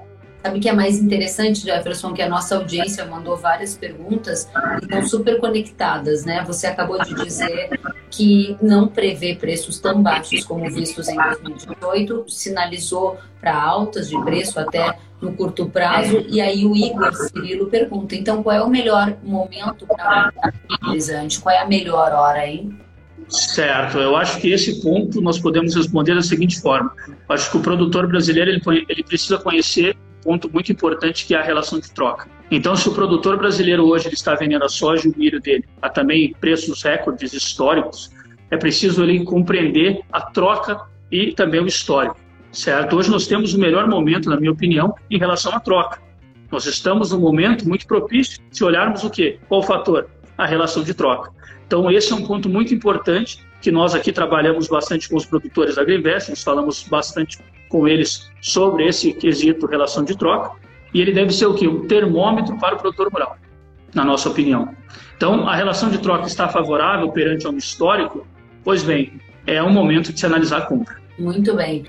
Sabe 0.48 0.60
o 0.60 0.62
que 0.62 0.70
é 0.70 0.74
mais 0.74 0.98
interessante, 0.98 1.60
Jefferson, 1.60 2.14
que 2.14 2.22
a 2.22 2.30
nossa 2.30 2.56
audiência 2.56 3.06
mandou 3.06 3.36
várias 3.36 3.76
perguntas 3.76 4.50
e 4.82 4.86
estão 4.86 5.06
super 5.06 5.42
conectadas, 5.42 6.24
né? 6.24 6.42
Você 6.48 6.66
acabou 6.68 7.04
de 7.04 7.14
dizer 7.16 7.78
que 8.10 8.56
não 8.62 8.88
prevê 8.88 9.36
preços 9.36 9.78
tão 9.78 10.02
baixos 10.02 10.46
como 10.46 10.64
vistos 10.72 11.10
em 11.10 11.18
2018, 11.18 12.24
sinalizou 12.30 13.18
para 13.42 13.62
altas 13.62 14.08
de 14.08 14.18
preço 14.24 14.58
até 14.58 14.98
no 15.22 15.34
curto 15.34 15.66
prazo. 15.66 16.24
E 16.30 16.40
aí 16.40 16.66
o 16.66 16.74
Igor 16.74 17.14
Cirilo 17.14 17.68
pergunta, 17.68 18.16
então 18.16 18.42
qual 18.42 18.56
é 18.56 18.64
o 18.64 18.70
melhor 18.70 19.18
momento 19.22 19.86
para 19.86 20.32
fertilizante? 20.70 21.42
Qual 21.42 21.54
é 21.54 21.60
a 21.60 21.68
melhor 21.68 22.14
hora, 22.14 22.48
hein? 22.48 22.74
Certo, 23.28 23.98
eu 23.98 24.16
acho 24.16 24.40
que 24.40 24.54
esse 24.54 24.82
ponto 24.82 25.20
nós 25.20 25.38
podemos 25.38 25.76
responder 25.76 26.16
da 26.16 26.22
seguinte 26.22 26.62
forma. 26.62 26.90
Eu 27.06 27.36
acho 27.36 27.52
que 27.52 27.58
o 27.58 27.60
produtor 27.60 28.08
brasileiro 28.08 28.50
ele, 28.52 28.86
ele 28.88 29.04
precisa 29.04 29.38
conhecer 29.38 29.94
ponto 30.28 30.50
muito 30.52 30.72
importante 30.72 31.26
que 31.26 31.34
é 31.34 31.38
a 31.38 31.42
relação 31.42 31.80
de 31.80 31.90
troca. 31.90 32.30
Então, 32.52 32.76
se 32.76 32.90
o 32.90 32.94
produtor 32.94 33.38
brasileiro 33.38 33.88
hoje 33.88 34.08
ele 34.08 34.16
está 34.16 34.36
vendendo 34.36 34.66
a 34.66 34.70
soja 34.70 35.08
e 35.08 35.12
o 35.12 35.18
milho 35.18 35.40
dele 35.40 35.64
a 35.82 35.90
também 35.90 36.36
preços 36.42 36.84
recordes 36.84 37.32
históricos, 37.32 38.12
é 38.52 38.58
preciso 38.58 39.04
ele 39.04 39.24
compreender 39.24 40.02
a 40.12 40.22
troca 40.22 40.82
e 41.10 41.32
também 41.34 41.62
o 41.62 41.66
histórico 41.66 42.28
certo? 42.52 42.96
Hoje 42.96 43.10
nós 43.10 43.28
temos 43.28 43.54
o 43.54 43.60
melhor 43.60 43.88
momento, 43.88 44.30
na 44.30 44.38
minha 44.38 44.52
opinião, 44.52 44.96
em 45.10 45.18
relação 45.18 45.54
à 45.54 45.60
troca. 45.60 46.02
Nós 46.52 46.66
estamos 46.66 47.12
num 47.12 47.20
momento 47.20 47.68
muito 47.68 47.86
propício 47.86 48.40
se 48.52 48.64
olharmos 48.64 49.04
o 49.04 49.10
quê? 49.10 49.38
Qual 49.48 49.62
o 49.62 49.64
fator? 49.64 50.10
A 50.38 50.46
relação 50.46 50.84
de 50.84 50.94
troca. 50.94 51.32
Então, 51.66 51.90
esse 51.92 52.14
é 52.14 52.16
um 52.16 52.26
ponto 52.26 52.48
muito 52.48 52.74
importante 52.74 53.46
que 53.62 53.72
nós 53.72 53.96
aqui 53.96 54.12
trabalhamos 54.12 54.68
bastante 54.68 55.10
com 55.10 55.18
os 55.18 55.26
produtores 55.26 55.76
da 55.76 55.82
Agriinvest, 55.82 56.30
nós 56.30 56.44
falamos 56.44 56.84
bastante 56.84 57.40
com 57.70 57.88
eles 57.88 58.32
sobre 58.42 58.88
esse 58.88 59.12
quesito 59.14 59.66
relação 59.66 60.04
de 60.04 60.18
troca, 60.18 60.52
e 60.94 61.02
ele 61.02 61.12
deve 61.12 61.34
ser 61.34 61.48
o 61.48 61.54
quê? 61.54 61.68
Um 61.68 61.88
termômetro 61.88 62.58
para 62.58 62.76
o 62.76 62.78
produtor 62.78 63.12
rural, 63.12 63.38
na 63.94 64.06
nossa 64.06 64.30
opinião. 64.30 64.74
Então, 65.16 65.48
a 65.48 65.56
relação 65.56 65.90
de 65.90 65.98
troca 65.98 66.28
está 66.28 66.48
favorável 66.48 67.12
perante 67.12 67.48
um 67.48 67.58
histórico? 67.58 68.26
Pois 68.64 68.84
bem, 68.84 69.20
é 69.46 69.62
um 69.62 69.72
momento 69.72 70.14
de 70.14 70.20
se 70.20 70.26
analisar 70.26 70.60
a 70.60 70.62
compra. 70.62 70.96
Muito 71.18 71.56
bem. 71.56 71.86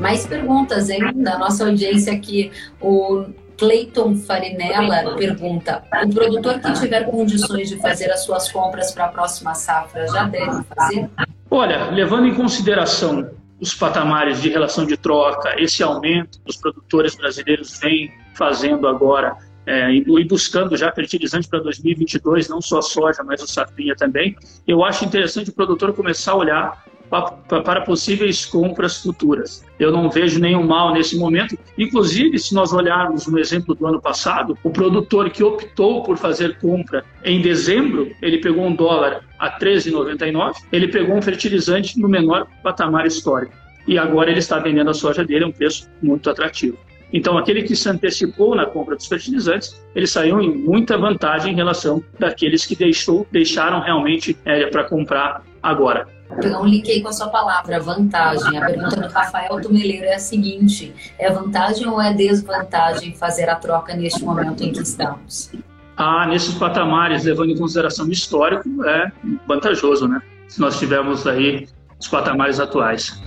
Mais 0.00 0.26
perguntas, 0.26 0.90
hein, 0.90 1.00
da 1.16 1.38
nossa 1.38 1.66
audiência 1.66 2.12
aqui. 2.12 2.52
O 2.80 3.24
Cleiton 3.56 4.16
Farinella 4.16 5.16
pergunta: 5.16 5.84
o 6.04 6.14
produtor 6.14 6.60
que 6.60 6.72
tiver 6.74 7.04
condições 7.10 7.68
de 7.68 7.76
fazer 7.78 8.10
as 8.10 8.24
suas 8.24 8.50
compras 8.50 8.92
para 8.92 9.06
a 9.06 9.08
próxima 9.08 9.54
safra 9.54 10.06
já 10.08 10.24
deve 10.24 10.62
fazer? 10.64 11.10
Olha, 11.50 11.90
levando 11.90 12.26
em 12.26 12.34
consideração 12.34 13.30
os 13.60 13.74
patamares 13.74 14.42
de 14.42 14.48
relação 14.48 14.84
de 14.84 14.96
troca, 14.96 15.54
esse 15.58 15.82
aumento 15.82 16.40
que 16.44 16.50
os 16.50 16.56
produtores 16.56 17.14
brasileiros 17.14 17.78
vêm 17.78 18.12
fazendo 18.34 18.88
agora 18.88 19.36
é, 19.66 19.90
e 19.92 20.24
buscando 20.24 20.76
já 20.76 20.92
fertilizante 20.92 21.48
para 21.48 21.60
2022, 21.60 22.48
não 22.48 22.60
só 22.60 22.82
soja, 22.82 23.22
mas 23.24 23.42
o 23.42 23.46
safrinha 23.46 23.94
também, 23.96 24.36
eu 24.66 24.84
acho 24.84 25.04
interessante 25.04 25.50
o 25.50 25.54
produtor 25.54 25.94
começar 25.94 26.32
a 26.32 26.36
olhar 26.36 26.84
para 27.10 27.80
possíveis 27.82 28.44
compras 28.44 29.02
futuras. 29.02 29.64
Eu 29.78 29.92
não 29.92 30.10
vejo 30.10 30.40
nenhum 30.40 30.66
mal 30.66 30.92
nesse 30.92 31.16
momento. 31.16 31.56
Inclusive, 31.78 32.38
se 32.38 32.54
nós 32.54 32.72
olharmos 32.72 33.26
no 33.26 33.38
exemplo 33.38 33.74
do 33.74 33.86
ano 33.86 34.00
passado, 34.00 34.58
o 34.62 34.70
produtor 34.70 35.30
que 35.30 35.44
optou 35.44 36.02
por 36.02 36.16
fazer 36.16 36.58
compra 36.58 37.04
em 37.24 37.40
dezembro, 37.40 38.10
ele 38.20 38.38
pegou 38.38 38.64
um 38.64 38.74
dólar 38.74 39.22
a 39.38 39.58
13,99, 39.58 40.54
ele 40.72 40.88
pegou 40.88 41.16
um 41.16 41.22
fertilizante 41.22 41.98
no 41.98 42.08
menor 42.08 42.46
patamar 42.62 43.06
histórico. 43.06 43.52
E 43.86 43.98
agora 43.98 44.30
ele 44.30 44.38
está 44.38 44.58
vendendo 44.58 44.90
a 44.90 44.94
soja 44.94 45.24
dele 45.24 45.44
a 45.44 45.48
um 45.48 45.52
preço 45.52 45.88
muito 46.02 46.30
atrativo. 46.30 46.78
Então, 47.12 47.38
aquele 47.38 47.62
que 47.62 47.76
se 47.76 47.88
antecipou 47.88 48.56
na 48.56 48.66
compra 48.66 48.96
dos 48.96 49.06
fertilizantes, 49.06 49.80
ele 49.94 50.06
saiu 50.06 50.40
em 50.40 50.52
muita 50.52 50.98
vantagem 50.98 51.52
em 51.52 51.54
relação 51.54 52.02
daqueles 52.18 52.66
que 52.66 52.74
deixou, 52.74 53.24
deixaram 53.30 53.80
realmente 53.80 54.36
é, 54.44 54.66
para 54.66 54.82
comprar 54.82 55.42
agora. 55.64 56.06
Então, 56.38 56.64
linkei 56.64 57.00
com 57.00 57.08
a 57.08 57.12
sua 57.12 57.28
palavra, 57.28 57.80
vantagem. 57.80 58.58
A 58.58 58.66
pergunta 58.66 58.96
do 58.96 59.08
Rafael 59.08 59.60
Tumeleiro 59.60 60.04
é 60.04 60.14
a 60.14 60.18
seguinte: 60.18 60.94
é 61.18 61.30
vantagem 61.30 61.88
ou 61.88 62.00
é 62.00 62.12
desvantagem 62.12 63.14
fazer 63.14 63.48
a 63.48 63.56
troca 63.56 63.94
neste 63.94 64.22
momento 64.22 64.62
em 64.62 64.72
que 64.72 64.82
estamos? 64.82 65.50
Ah, 65.96 66.26
nesses 66.26 66.54
patamares, 66.54 67.24
levando 67.24 67.50
em 67.50 67.56
consideração 67.56 68.06
o 68.06 68.12
histórico, 68.12 68.84
é 68.84 69.12
vantajoso, 69.46 70.08
né? 70.08 70.20
Se 70.48 70.60
nós 70.60 70.78
tivermos 70.78 71.26
aí 71.26 71.66
os 71.98 72.08
patamares 72.08 72.60
atuais. 72.60 73.20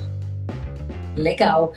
Legal. 1.15 1.73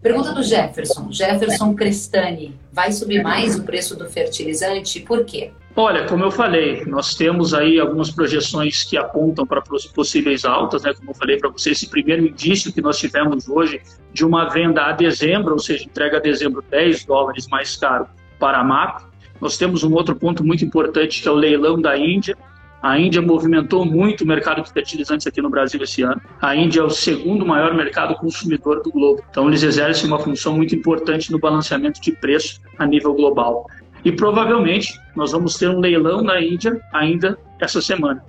Pergunta 0.00 0.32
do 0.32 0.42
Jefferson. 0.42 1.12
Jefferson 1.12 1.74
Crestani. 1.74 2.58
Vai 2.72 2.92
subir 2.92 3.22
mais 3.22 3.58
o 3.58 3.62
preço 3.62 3.94
do 3.94 4.08
fertilizante? 4.08 5.00
Por 5.00 5.24
quê? 5.24 5.52
Olha, 5.74 6.04
como 6.06 6.22
eu 6.22 6.30
falei, 6.30 6.84
nós 6.84 7.14
temos 7.14 7.54
aí 7.54 7.80
algumas 7.80 8.10
projeções 8.10 8.84
que 8.84 8.96
apontam 8.98 9.46
para 9.46 9.62
possíveis 9.94 10.44
altas, 10.44 10.82
né? 10.82 10.92
Como 10.92 11.10
eu 11.10 11.14
falei 11.14 11.38
para 11.38 11.48
você, 11.48 11.70
esse 11.70 11.88
primeiro 11.88 12.26
indício 12.26 12.70
que 12.72 12.82
nós 12.82 12.98
tivemos 12.98 13.48
hoje 13.48 13.80
de 14.12 14.24
uma 14.24 14.50
venda 14.50 14.82
a 14.82 14.92
dezembro, 14.92 15.54
ou 15.54 15.58
seja, 15.58 15.84
entrega 15.84 16.18
a 16.18 16.20
dezembro 16.20 16.62
10 16.70 17.06
dólares 17.06 17.46
mais 17.48 17.74
caro 17.74 18.06
para 18.38 18.58
a 18.58 18.64
macro. 18.64 19.06
Nós 19.40 19.56
temos 19.56 19.82
um 19.82 19.92
outro 19.94 20.14
ponto 20.14 20.44
muito 20.44 20.62
importante 20.62 21.22
que 21.22 21.26
é 21.26 21.30
o 21.30 21.34
leilão 21.34 21.80
da 21.80 21.96
Índia, 21.96 22.36
a 22.82 22.98
Índia 22.98 23.22
movimentou 23.22 23.84
muito 23.84 24.24
o 24.24 24.26
mercado 24.26 24.60
de 24.60 24.72
fertilizantes 24.72 25.24
aqui 25.24 25.40
no 25.40 25.48
Brasil 25.48 25.80
esse 25.84 26.02
ano. 26.02 26.20
A 26.40 26.56
Índia 26.56 26.80
é 26.80 26.82
o 26.82 26.90
segundo 26.90 27.46
maior 27.46 27.72
mercado 27.74 28.16
consumidor 28.16 28.82
do 28.82 28.90
globo. 28.90 29.22
Então, 29.30 29.46
eles 29.46 29.62
exercem 29.62 30.08
uma 30.08 30.18
função 30.18 30.56
muito 30.56 30.74
importante 30.74 31.30
no 31.30 31.38
balanceamento 31.38 32.00
de 32.00 32.10
preço 32.10 32.60
a 32.76 32.84
nível 32.84 33.14
global. 33.14 33.68
E 34.04 34.10
provavelmente 34.10 34.98
nós 35.14 35.32
vamos 35.32 35.56
ter 35.56 35.68
um 35.68 35.78
leilão 35.78 36.22
na 36.22 36.40
Índia 36.40 36.80
ainda 36.92 37.38
essa 37.60 37.80
semana. 37.80 38.24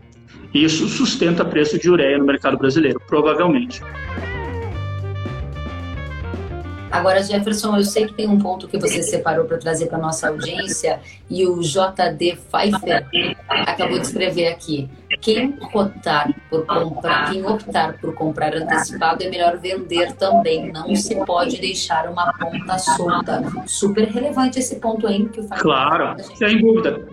Isso 0.54 0.88
sustenta 0.88 1.44
o 1.44 1.50
preço 1.50 1.80
de 1.80 1.90
ureia 1.90 2.18
no 2.18 2.26
mercado 2.26 2.58
brasileiro, 2.58 3.02
provavelmente. 3.08 3.82
Agora, 6.94 7.24
Jefferson, 7.24 7.76
eu 7.76 7.84
sei 7.84 8.06
que 8.06 8.14
tem 8.14 8.30
um 8.30 8.38
ponto 8.38 8.68
que 8.68 8.78
você 8.78 9.02
separou 9.02 9.46
para 9.46 9.58
trazer 9.58 9.88
para 9.88 9.98
nossa 9.98 10.30
audiência 10.30 11.00
e 11.28 11.44
o 11.48 11.60
JD 11.60 12.38
Pfeiffer 12.52 13.08
acabou 13.50 13.98
de 13.98 14.06
escrever 14.06 14.50
aqui. 14.50 14.88
Quem 15.20 15.58
optar 15.74 16.32
por 16.52 16.64
comprar, 16.68 17.32
quem 17.32 17.44
optar 17.44 17.98
por 17.98 18.14
comprar 18.14 18.56
antecipado 18.56 19.24
é 19.24 19.30
melhor 19.30 19.58
vender 19.58 20.12
também. 20.14 20.72
Não 20.72 20.96
se 20.96 21.16
pode 21.26 21.60
deixar 21.60 22.08
uma 22.08 22.32
ponta 22.34 22.78
solta. 22.78 23.42
Super 23.66 24.10
relevante 24.10 24.60
esse 24.60 24.76
ponto, 24.76 25.08
hein? 25.08 25.28
Que 25.34 25.40
o 25.40 25.48
claro, 25.50 26.16
sem 26.36 26.62
dúvida. 26.62 27.08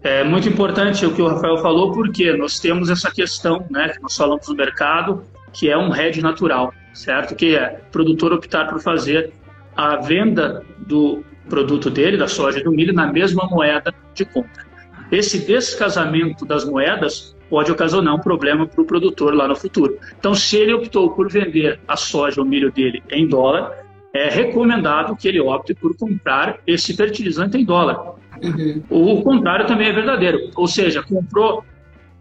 É 0.00 0.22
muito 0.22 0.48
importante 0.48 1.04
o 1.04 1.12
que 1.12 1.20
o 1.20 1.26
Rafael 1.26 1.58
falou, 1.58 1.90
porque 1.90 2.32
nós 2.36 2.60
temos 2.60 2.88
essa 2.88 3.10
questão, 3.10 3.66
né, 3.68 3.88
que 3.88 4.00
nós 4.00 4.14
falamos 4.14 4.46
no 4.46 4.54
mercado, 4.54 5.24
que 5.52 5.68
é 5.68 5.76
um 5.76 5.92
hedge 5.92 6.22
natural 6.22 6.72
certo? 6.98 7.34
Que 7.36 7.56
é 7.56 7.80
o 7.88 7.90
produtor 7.92 8.32
optar 8.32 8.68
por 8.68 8.80
fazer 8.80 9.32
a 9.76 9.96
venda 9.96 10.64
do 10.78 11.24
produto 11.48 11.88
dele, 11.88 12.16
da 12.16 12.26
soja 12.26 12.58
e 12.58 12.64
do 12.64 12.72
milho, 12.72 12.92
na 12.92 13.06
mesma 13.10 13.46
moeda 13.46 13.94
de 14.14 14.24
compra. 14.24 14.66
Esse 15.10 15.46
descasamento 15.46 16.44
das 16.44 16.64
moedas 16.64 17.34
pode 17.48 17.70
ocasionar 17.70 18.14
um 18.14 18.18
problema 18.18 18.66
para 18.66 18.82
o 18.82 18.84
produtor 18.84 19.34
lá 19.34 19.48
no 19.48 19.56
futuro. 19.56 19.96
Então, 20.18 20.34
se 20.34 20.56
ele 20.56 20.74
optou 20.74 21.10
por 21.10 21.30
vender 21.30 21.80
a 21.86 21.96
soja 21.96 22.40
ou 22.40 22.46
milho 22.46 22.70
dele 22.70 23.02
em 23.10 23.26
dólar, 23.26 23.86
é 24.12 24.28
recomendado 24.28 25.16
que 25.16 25.28
ele 25.28 25.40
opte 25.40 25.74
por 25.74 25.96
comprar 25.96 26.58
esse 26.66 26.94
fertilizante 26.94 27.56
em 27.56 27.64
dólar. 27.64 28.14
Uhum. 28.42 28.82
O 28.90 29.22
contrário 29.22 29.66
também 29.66 29.88
é 29.88 29.92
verdadeiro, 29.92 30.50
ou 30.54 30.66
seja, 30.66 31.02
comprou 31.02 31.64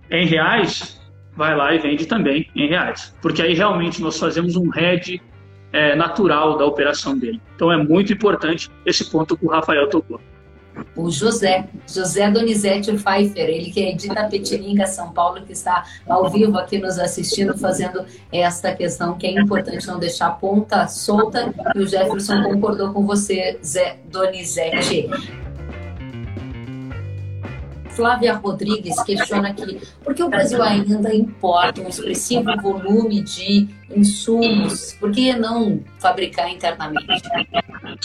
em 0.10 0.25
reais, 0.25 0.97
vai 1.38 1.56
lá 1.56 1.74
e 1.74 1.77
vende 1.77 2.06
também 2.06 2.50
em 2.56 2.67
reais. 2.67 3.15
Porque 3.22 3.41
aí 3.41 3.53
realmente 3.53 4.01
nós 4.01 4.17
fazemos 4.17 4.56
um 4.56 4.70
hedge 4.75 5.22
é, 5.72 5.96
natural 5.96 6.58
da 6.58 6.65
operação 6.65 7.17
dele. 7.17 7.39
Então 7.56 7.72
é 7.72 7.77
muito 7.77 8.12
importante 8.12 8.70
esse 8.86 9.06
ponto 9.10 9.38
que 9.38 9.46
o 9.46 9.50
Rafael 9.50 9.88
tocou. 9.88 10.20
O 10.96 11.10
José, 11.10 11.67
José 11.88 12.29
Donizete 12.29 12.91
Pfeiffer, 12.94 13.50
ele 13.50 13.72
que 13.72 13.84
é 13.84 13.94
de 13.94 14.08
Itapetininga, 14.08 14.86
São 14.86 15.12
Paulo, 15.12 15.41
que 15.41 15.51
está 15.51 15.84
ao 16.08 16.29
vivo 16.29 16.56
aqui 16.58 16.77
nos 16.77 17.00
assistindo, 17.00 17.58
fazendo 17.58 18.06
esta 18.32 18.75
questão 18.75 19.17
que 19.17 19.25
é 19.25 19.32
importante 19.32 19.88
não 19.88 19.98
deixar 19.98 20.27
a 20.27 20.32
ponta 20.32 20.88
solta. 20.88 21.51
E 21.75 21.79
o 21.79 21.88
Jefferson 21.88 22.44
concordou 22.44 22.94
com 22.94 23.06
você, 23.06 23.60
Zé 23.63 23.98
Donizete. 24.06 25.10
Flávia 27.98 28.36
Rodrigues 28.36 29.01
questiona 29.01 29.50
aqui 29.50 29.82
por 30.04 30.13
que 30.13 30.22
o 30.22 30.30
Brasil 30.30 30.62
ainda 30.62 31.13
importa 31.13 31.82
um 31.82 31.89
expressivo 31.89 32.56
volume 32.62 33.24
de 33.24 33.68
insumos? 33.96 34.94
Por 35.00 35.12
que 35.12 35.34
não 35.34 35.80
fabricar 35.98 36.48
internamente? 36.48 37.24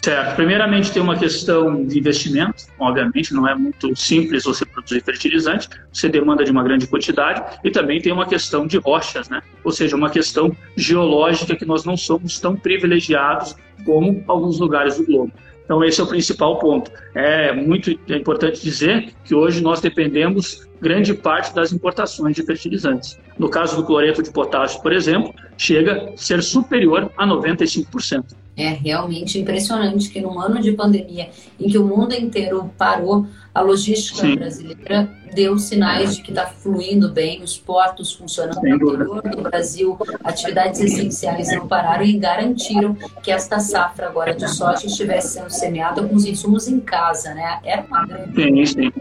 Certo. 0.02 0.36
Primeiramente, 0.36 0.90
tem 0.90 1.02
uma 1.02 1.16
questão 1.16 1.84
de 1.84 1.98
investimento. 1.98 2.64
Obviamente, 2.78 3.34
não 3.34 3.46
é 3.46 3.54
muito 3.54 3.94
simples 3.94 4.44
você 4.44 4.64
produzir 4.64 5.02
fertilizante. 5.02 5.68
Você 5.92 6.08
demanda 6.08 6.42
de 6.42 6.50
uma 6.50 6.62
grande 6.62 6.86
quantidade. 6.86 7.58
E 7.62 7.70
também 7.70 8.00
tem 8.00 8.12
uma 8.12 8.26
questão 8.26 8.66
de 8.66 8.78
rochas, 8.78 9.28
né? 9.28 9.42
Ou 9.62 9.72
seja, 9.72 9.94
uma 9.94 10.08
questão 10.08 10.56
geológica 10.74 11.54
que 11.54 11.66
nós 11.66 11.84
não 11.84 11.98
somos 11.98 12.40
tão 12.40 12.56
privilegiados 12.56 13.54
como 13.84 14.24
alguns 14.26 14.58
lugares 14.58 14.96
do 14.96 15.04
globo. 15.04 15.32
Então, 15.72 15.82
esse 15.82 15.98
é 16.02 16.04
o 16.04 16.06
principal 16.06 16.58
ponto. 16.58 16.90
É 17.14 17.50
muito 17.50 17.90
importante 18.06 18.60
dizer 18.62 19.14
que 19.24 19.34
hoje 19.34 19.62
nós 19.62 19.80
dependemos 19.80 20.68
grande 20.82 21.14
parte 21.14 21.54
das 21.54 21.72
importações 21.72 22.36
de 22.36 22.42
fertilizantes. 22.42 23.18
No 23.38 23.48
caso 23.48 23.76
do 23.76 23.82
cloreto 23.82 24.22
de 24.22 24.30
potássio, 24.30 24.82
por 24.82 24.92
exemplo, 24.92 25.32
chega 25.56 26.12
a 26.12 26.16
ser 26.18 26.42
superior 26.42 27.10
a 27.16 27.26
95%. 27.26 28.34
É 28.54 28.68
realmente 28.68 29.38
impressionante 29.38 30.10
que 30.10 30.20
num 30.20 30.38
ano 30.38 30.60
de 30.60 30.72
pandemia 30.72 31.30
em 31.58 31.70
que 31.70 31.78
o 31.78 31.86
mundo 31.86 32.12
inteiro 32.12 32.70
parou, 32.76 33.26
a 33.54 33.60
logística 33.60 34.20
Sim. 34.20 34.36
brasileira 34.36 35.10
deu 35.34 35.58
sinais 35.58 36.16
de 36.16 36.22
que 36.22 36.30
está 36.30 36.46
fluindo 36.46 37.08
bem, 37.08 37.42
os 37.42 37.56
portos 37.56 38.12
funcionando 38.12 38.60
no 38.60 38.68
interior 38.68 39.22
do 39.22 39.42
Brasil, 39.42 39.98
atividades 40.22 40.80
essenciais 40.80 41.48
não 41.54 41.66
pararam 41.66 42.04
e 42.04 42.18
garantiram 42.18 42.94
que 43.22 43.30
esta 43.30 43.58
safra 43.58 44.08
agora 44.08 44.34
de 44.34 44.48
soja 44.48 44.86
estivesse 44.86 45.34
sendo 45.34 45.50
semeada 45.50 46.02
com 46.02 46.14
os 46.14 46.24
insumos 46.24 46.68
em 46.68 46.80
casa, 46.80 47.34
né? 47.34 47.60
Era 47.64 47.82
uma 47.82 48.06
grande 48.06 48.66
sim, 48.66 48.66
sim. 48.66 48.92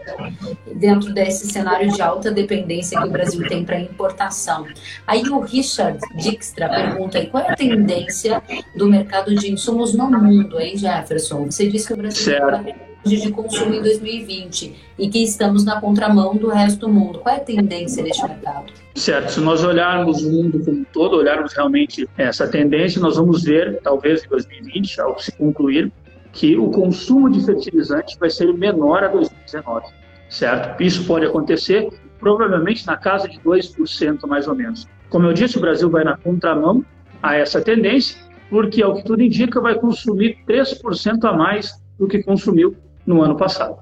dentro 0.74 1.12
desse 1.12 1.46
cenário 1.50 1.92
de 1.92 2.00
alta 2.00 2.30
dependência 2.30 2.98
que 2.98 3.06
o 3.06 3.10
Brasil 3.10 3.46
tem 3.46 3.64
para 3.64 3.78
importação. 3.78 4.66
Aí 5.06 5.22
o 5.28 5.40
Richard 5.40 5.98
Dijkstra 6.16 6.68
pergunta 6.68 7.18
aí, 7.18 7.26
qual 7.26 7.44
é 7.44 7.52
a 7.52 7.56
tendência 7.56 8.42
do 8.74 8.88
mercado 8.88 9.34
de 9.34 9.52
insumos 9.52 9.94
no 9.94 10.10
mundo, 10.10 10.58
hein, 10.58 10.76
Jefferson? 10.76 11.44
Você 11.44 11.68
disse 11.68 11.88
que 11.88 11.92
o 11.92 11.96
Brasil 11.96 12.24
certo 12.24 12.91
de 13.04 13.30
consumo 13.30 13.74
em 13.74 13.82
2020 13.82 14.74
e 14.98 15.08
que 15.08 15.22
estamos 15.22 15.64
na 15.64 15.80
contramão 15.80 16.36
do 16.36 16.48
resto 16.48 16.86
do 16.86 16.88
mundo. 16.88 17.18
Qual 17.18 17.34
é 17.34 17.38
a 17.38 17.40
tendência 17.40 18.02
deste 18.02 18.22
mercado? 18.26 18.72
Certo, 18.94 19.32
se 19.32 19.40
nós 19.40 19.64
olharmos 19.64 20.22
o 20.22 20.30
mundo 20.30 20.60
como 20.64 20.78
um 20.78 20.84
todo, 20.84 21.16
olharmos 21.16 21.52
realmente 21.52 22.08
essa 22.16 22.46
tendência, 22.46 23.00
nós 23.00 23.16
vamos 23.16 23.42
ver, 23.42 23.80
talvez 23.82 24.24
em 24.24 24.28
2020, 24.28 25.00
ao 25.00 25.18
se 25.18 25.32
concluir, 25.32 25.90
que 26.32 26.56
o 26.56 26.70
consumo 26.70 27.30
de 27.30 27.44
fertilizante 27.44 28.16
vai 28.18 28.30
ser 28.30 28.52
menor 28.54 29.04
a 29.04 29.08
2019, 29.08 29.86
certo? 30.30 30.82
Isso 30.82 31.04
pode 31.04 31.26
acontecer 31.26 31.88
provavelmente 32.18 32.86
na 32.86 32.96
casa 32.96 33.28
de 33.28 33.38
2% 33.40 34.26
mais 34.26 34.46
ou 34.46 34.54
menos. 34.54 34.86
Como 35.10 35.26
eu 35.26 35.32
disse, 35.32 35.58
o 35.58 35.60
Brasil 35.60 35.90
vai 35.90 36.04
na 36.04 36.16
contramão 36.16 36.84
a 37.22 37.34
essa 37.34 37.60
tendência, 37.60 38.16
porque, 38.48 38.82
ao 38.82 38.94
que 38.94 39.04
tudo 39.04 39.22
indica, 39.22 39.60
vai 39.60 39.74
consumir 39.74 40.38
3% 40.46 41.24
a 41.24 41.32
mais 41.32 41.82
do 41.98 42.06
que 42.06 42.22
consumiu 42.22 42.76
no 43.06 43.22
ano 43.22 43.36
passado. 43.36 43.78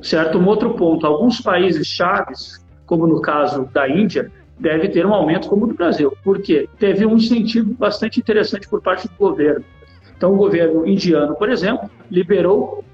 Certo? 0.00 0.38
Um 0.38 0.46
outro 0.46 0.74
ponto, 0.74 1.06
alguns 1.06 1.40
países 1.40 1.86
chaves, 1.86 2.64
como 2.86 3.06
no 3.06 3.20
caso 3.20 3.68
da 3.72 3.88
Índia, 3.88 4.30
deve 4.58 4.88
ter 4.88 5.06
um 5.06 5.14
aumento 5.14 5.48
como 5.48 5.64
o 5.64 5.68
do 5.68 5.74
Brasil. 5.74 6.12
Por 6.22 6.40
quê? 6.40 6.68
Teve 6.78 7.06
um 7.06 7.16
incentivo 7.16 7.74
bastante 7.74 8.18
interessante 8.18 8.68
por 8.68 8.80
parte 8.80 9.08
do 9.08 9.14
governo. 9.18 9.64
Então, 10.16 10.34
o 10.34 10.36
governo 10.36 10.86
indiano, 10.86 11.36
por 11.36 11.48
exemplo, 11.48 11.88
liberou 12.10 12.84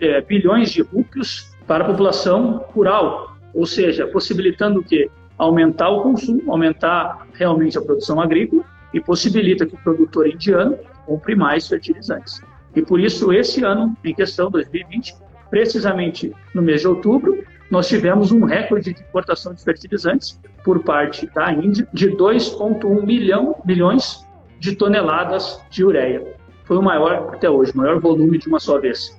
é, 0.00 0.20
bilhões 0.20 0.70
de 0.72 0.82
rúpios 0.82 1.52
para 1.66 1.84
a 1.84 1.86
população 1.86 2.64
rural, 2.74 3.36
ou 3.54 3.64
seja, 3.64 4.06
possibilitando 4.06 4.80
o 4.80 4.82
quê? 4.82 5.08
Aumentar 5.38 5.90
o 5.90 6.02
consumo, 6.02 6.50
aumentar 6.50 7.26
realmente 7.34 7.78
a 7.78 7.80
produção 7.80 8.20
agrícola 8.20 8.64
e 8.92 9.00
possibilita 9.00 9.64
que 9.64 9.74
o 9.74 9.78
produtor 9.78 10.28
indiano 10.28 10.76
compre 11.06 11.36
mais 11.36 11.68
fertilizantes. 11.68 12.40
E 12.74 12.82
por 12.82 13.00
isso, 13.00 13.32
esse 13.32 13.62
ano, 13.64 13.96
em 14.04 14.14
questão 14.14 14.50
2020, 14.50 15.14
precisamente 15.50 16.32
no 16.54 16.62
mês 16.62 16.80
de 16.80 16.88
outubro, 16.88 17.44
nós 17.70 17.88
tivemos 17.88 18.32
um 18.32 18.44
recorde 18.44 18.92
de 18.92 19.00
importação 19.00 19.54
de 19.54 19.62
fertilizantes 19.62 20.38
por 20.64 20.82
parte 20.82 21.26
da 21.34 21.52
Índia 21.52 21.86
de 21.92 22.10
2,1 22.10 23.04
milhão, 23.04 23.56
milhões 23.64 24.26
de 24.58 24.76
toneladas 24.76 25.60
de 25.70 25.84
ureia. 25.84 26.22
Foi 26.64 26.76
o 26.76 26.82
maior 26.82 27.30
até 27.34 27.50
hoje, 27.50 27.72
o 27.72 27.76
maior 27.76 28.00
volume 28.00 28.38
de 28.38 28.48
uma 28.48 28.60
só 28.60 28.78
vez. 28.78 29.18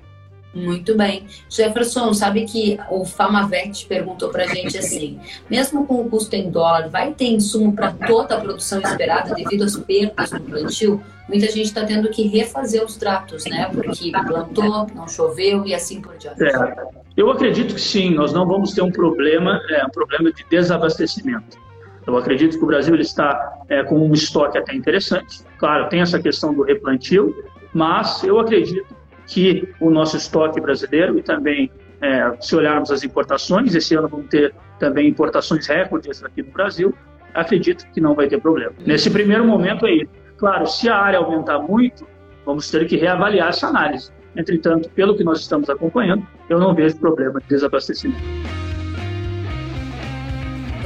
Muito 0.53 0.95
bem. 0.95 1.25
Jefferson, 1.49 2.13
sabe 2.13 2.45
que 2.45 2.79
o 2.89 3.03
Famavet 3.03 3.87
perguntou 3.87 4.29
para 4.29 4.43
a 4.43 4.47
gente 4.47 4.77
assim: 4.77 5.19
mesmo 5.49 5.87
com 5.87 6.01
o 6.01 6.09
custo 6.09 6.35
em 6.35 6.49
dólar, 6.51 6.89
vai 6.89 7.11
ter 7.11 7.25
insumo 7.25 7.73
para 7.73 7.91
toda 7.91 8.35
a 8.35 8.39
produção 8.39 8.79
esperada 8.79 9.33
devido 9.33 9.63
às 9.63 9.75
perdas 9.75 10.31
no 10.31 10.41
plantio? 10.41 11.01
Muita 11.27 11.47
gente 11.47 11.63
está 11.63 11.83
tendo 11.85 12.09
que 12.09 12.27
refazer 12.27 12.83
os 12.83 12.97
tratos, 12.97 13.45
né? 13.45 13.69
Porque 13.73 14.11
plantou, 14.11 14.87
não 14.93 15.07
choveu 15.07 15.65
e 15.65 15.73
assim 15.73 16.01
por 16.01 16.15
diante. 16.17 16.43
É. 16.43 17.03
Eu 17.15 17.31
acredito 17.31 17.75
que 17.75 17.81
sim, 17.81 18.13
nós 18.13 18.33
não 18.33 18.45
vamos 18.45 18.73
ter 18.73 18.81
um 18.81 18.91
problema, 18.91 19.59
é, 19.69 19.85
um 19.85 19.89
problema 19.89 20.31
de 20.31 20.43
desabastecimento. 20.49 21.57
Eu 22.05 22.17
acredito 22.17 22.57
que 22.57 22.63
o 22.63 22.67
Brasil 22.67 22.95
está 22.95 23.63
é, 23.69 23.83
com 23.83 23.97
um 23.97 24.13
estoque 24.13 24.57
até 24.57 24.75
interessante. 24.75 25.41
Claro, 25.57 25.87
tem 25.89 26.01
essa 26.01 26.19
questão 26.19 26.53
do 26.53 26.63
replantio, 26.63 27.33
mas 27.73 28.23
eu 28.23 28.39
acredito 28.39 28.93
que 29.27 29.67
o 29.79 29.89
nosso 29.89 30.17
estoque 30.17 30.59
brasileiro 30.59 31.17
e 31.17 31.23
também, 31.23 31.71
é, 32.01 32.33
se 32.39 32.55
olharmos 32.55 32.91
as 32.91 33.03
importações, 33.03 33.73
esse 33.73 33.95
ano 33.95 34.07
vamos 34.07 34.27
ter 34.27 34.53
também 34.79 35.07
importações 35.07 35.67
recordes 35.67 36.23
aqui 36.23 36.43
no 36.43 36.51
Brasil, 36.51 36.93
acredito 37.33 37.85
que 37.91 38.01
não 38.01 38.13
vai 38.13 38.27
ter 38.27 38.39
problema. 38.41 38.73
Nesse 38.85 39.09
primeiro 39.09 39.45
momento 39.45 39.85
aí, 39.85 40.07
claro, 40.37 40.67
se 40.67 40.89
a 40.89 40.97
área 40.97 41.19
aumentar 41.19 41.59
muito, 41.59 42.05
vamos 42.45 42.69
ter 42.69 42.85
que 42.87 42.97
reavaliar 42.97 43.49
essa 43.49 43.67
análise. 43.67 44.11
Entretanto, 44.35 44.89
pelo 44.89 45.15
que 45.15 45.23
nós 45.23 45.39
estamos 45.39 45.69
acompanhando, 45.69 46.25
eu 46.49 46.59
não 46.59 46.73
vejo 46.73 46.97
problema 46.97 47.39
de 47.39 47.47
desabastecimento 47.47 48.21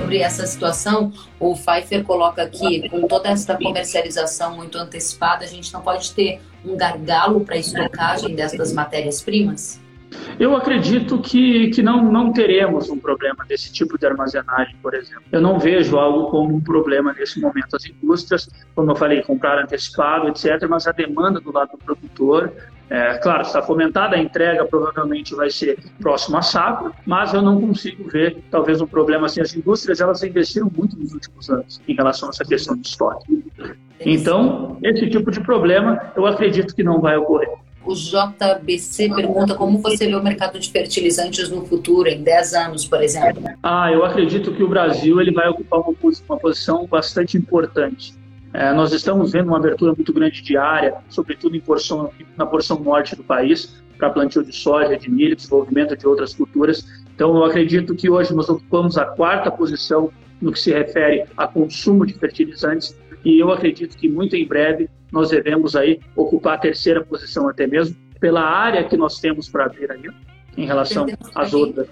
sobre 0.08 0.20
essa 0.20 0.48
situação, 0.48 1.12
o 1.38 1.54
Pfeiffer 1.54 2.02
coloca 2.02 2.42
aqui, 2.42 2.88
com 2.88 3.06
toda 3.10 3.28
essa 3.28 3.58
comercialização 3.58 4.56
muito 4.56 4.78
antecipada, 4.78 5.44
a 5.44 5.48
gente 5.48 5.74
não 5.74 5.82
pode 5.82 6.14
ter 6.14 6.40
um 6.68 6.76
gargalo 6.76 7.42
para 7.42 7.56
a 7.56 7.60
estocagem 7.60 8.36
destas 8.36 8.74
matérias-primas? 8.74 9.80
Eu 10.40 10.56
acredito 10.56 11.20
que, 11.20 11.70
que 11.70 11.82
não, 11.82 12.12
não 12.12 12.32
teremos 12.32 12.90
um 12.90 12.98
problema 12.98 13.46
desse 13.48 13.72
tipo 13.72 13.98
de 13.98 14.06
armazenagem, 14.06 14.76
por 14.82 14.94
exemplo. 14.94 15.24
Eu 15.32 15.42
não 15.42 15.60
vejo 15.60 15.98
algo 15.98 16.30
como 16.30 16.56
um 16.56 16.62
problema 16.62 17.14
nesse 17.14 17.40
momento. 17.40 17.76
As 17.76 17.86
indústrias, 17.86 18.50
como 18.76 18.92
eu 18.92 18.96
falei, 18.96 19.22
comprar 19.22 19.62
antecipado, 19.62 20.28
etc., 20.30 20.68
mas 20.70 20.88
a 20.88 20.92
demanda 20.92 21.40
do 21.40 21.52
lado 21.52 21.72
do 21.72 21.78
produtor 21.78 22.54
é, 22.90 23.18
claro, 23.18 23.42
está 23.42 23.62
fomentada, 23.62 24.16
a 24.16 24.20
entrega 24.20 24.64
provavelmente 24.66 25.36
vai 25.36 25.50
ser 25.50 25.78
próximo 26.00 26.38
a 26.38 26.42
safra, 26.42 26.92
mas 27.06 27.34
eu 27.34 27.42
não 27.42 27.60
consigo 27.60 28.10
ver 28.10 28.38
talvez 28.50 28.80
um 28.80 28.88
problema 28.88 29.26
assim. 29.26 29.42
As 29.42 29.54
indústrias 29.54 30.00
elas 30.00 30.24
investiram 30.24 30.72
muito 30.76 30.98
nos 30.98 31.14
últimos 31.14 31.50
anos 31.50 31.82
em 31.86 31.94
relação 31.94 32.30
a 32.30 32.32
essa 32.32 32.46
questão 32.46 32.78
de 32.78 32.88
estoque. 32.88 33.44
Então, 34.00 34.78
esse 34.82 35.10
tipo 35.10 35.32
de 35.32 35.42
problema 35.42 36.14
eu 36.16 36.26
acredito 36.26 36.74
que 36.74 36.84
não 36.84 37.02
vai 37.02 37.18
ocorrer. 37.18 37.50
O 37.88 37.96
JBC 37.96 39.16
pergunta 39.16 39.56
como 39.56 39.78
você 39.78 40.08
vê 40.08 40.16
o 40.16 40.22
mercado 40.22 40.60
de 40.60 40.70
fertilizantes 40.70 41.50
no 41.50 41.66
futuro, 41.66 42.10
em 42.10 42.22
10 42.22 42.54
anos, 42.54 42.86
por 42.86 43.02
exemplo. 43.02 43.44
Ah, 43.64 43.90
eu 43.94 44.04
acredito 44.04 44.52
que 44.52 44.62
o 44.62 44.68
Brasil 44.68 45.22
ele 45.22 45.32
vai 45.32 45.48
ocupar 45.48 45.80
uma 45.80 45.94
posição 46.38 46.86
bastante 46.86 47.38
importante. 47.38 48.14
É, 48.54 48.74
nós 48.74 48.92
estamos 48.92 49.32
vendo 49.32 49.48
uma 49.48 49.58
abertura 49.58 49.94
muito 49.94 50.12
grande 50.12 50.42
de 50.42 50.58
área, 50.58 50.96
sobretudo 51.10 51.58
porção, 51.62 52.12
na 52.36 52.46
porção 52.46 52.78
norte 52.78 53.16
do 53.16 53.24
país, 53.24 53.82
para 53.98 54.10
plantio 54.10 54.44
de 54.44 54.54
soja, 54.54 54.98
de 54.98 55.10
milho, 55.10 55.36
desenvolvimento 55.36 55.96
de 55.96 56.06
outras 56.06 56.34
culturas. 56.34 56.86
Então, 57.16 57.36
eu 57.38 57.46
acredito 57.46 57.96
que 57.96 58.10
hoje 58.10 58.34
nós 58.34 58.50
ocupamos 58.50 58.98
a 58.98 59.06
quarta 59.06 59.50
posição 59.50 60.12
no 60.42 60.52
que 60.52 60.60
se 60.60 60.74
refere 60.74 61.24
a 61.38 61.48
consumo 61.48 62.06
de 62.06 62.14
fertilizantes 62.14 62.98
e 63.28 63.40
eu 63.40 63.52
acredito 63.52 63.98
que 63.98 64.08
muito 64.08 64.38
em 64.38 64.48
breve 64.48 64.90
nós 65.12 65.32
devemos 65.32 65.76
aí 65.76 66.00
ocupar 66.16 66.54
a 66.54 66.58
terceira 66.58 67.04
posição 67.04 67.50
até 67.50 67.68
mesmo 67.68 67.94
pela 68.22 68.42
área 68.42 68.86
que 68.86 68.96
nós 68.96 69.20
temos 69.20 69.50
para 69.50 69.66
abrir 69.66 69.92
aí 69.92 70.02
em 70.56 70.66
relação 70.66 71.06
às 71.36 71.54
outras. 71.54 71.90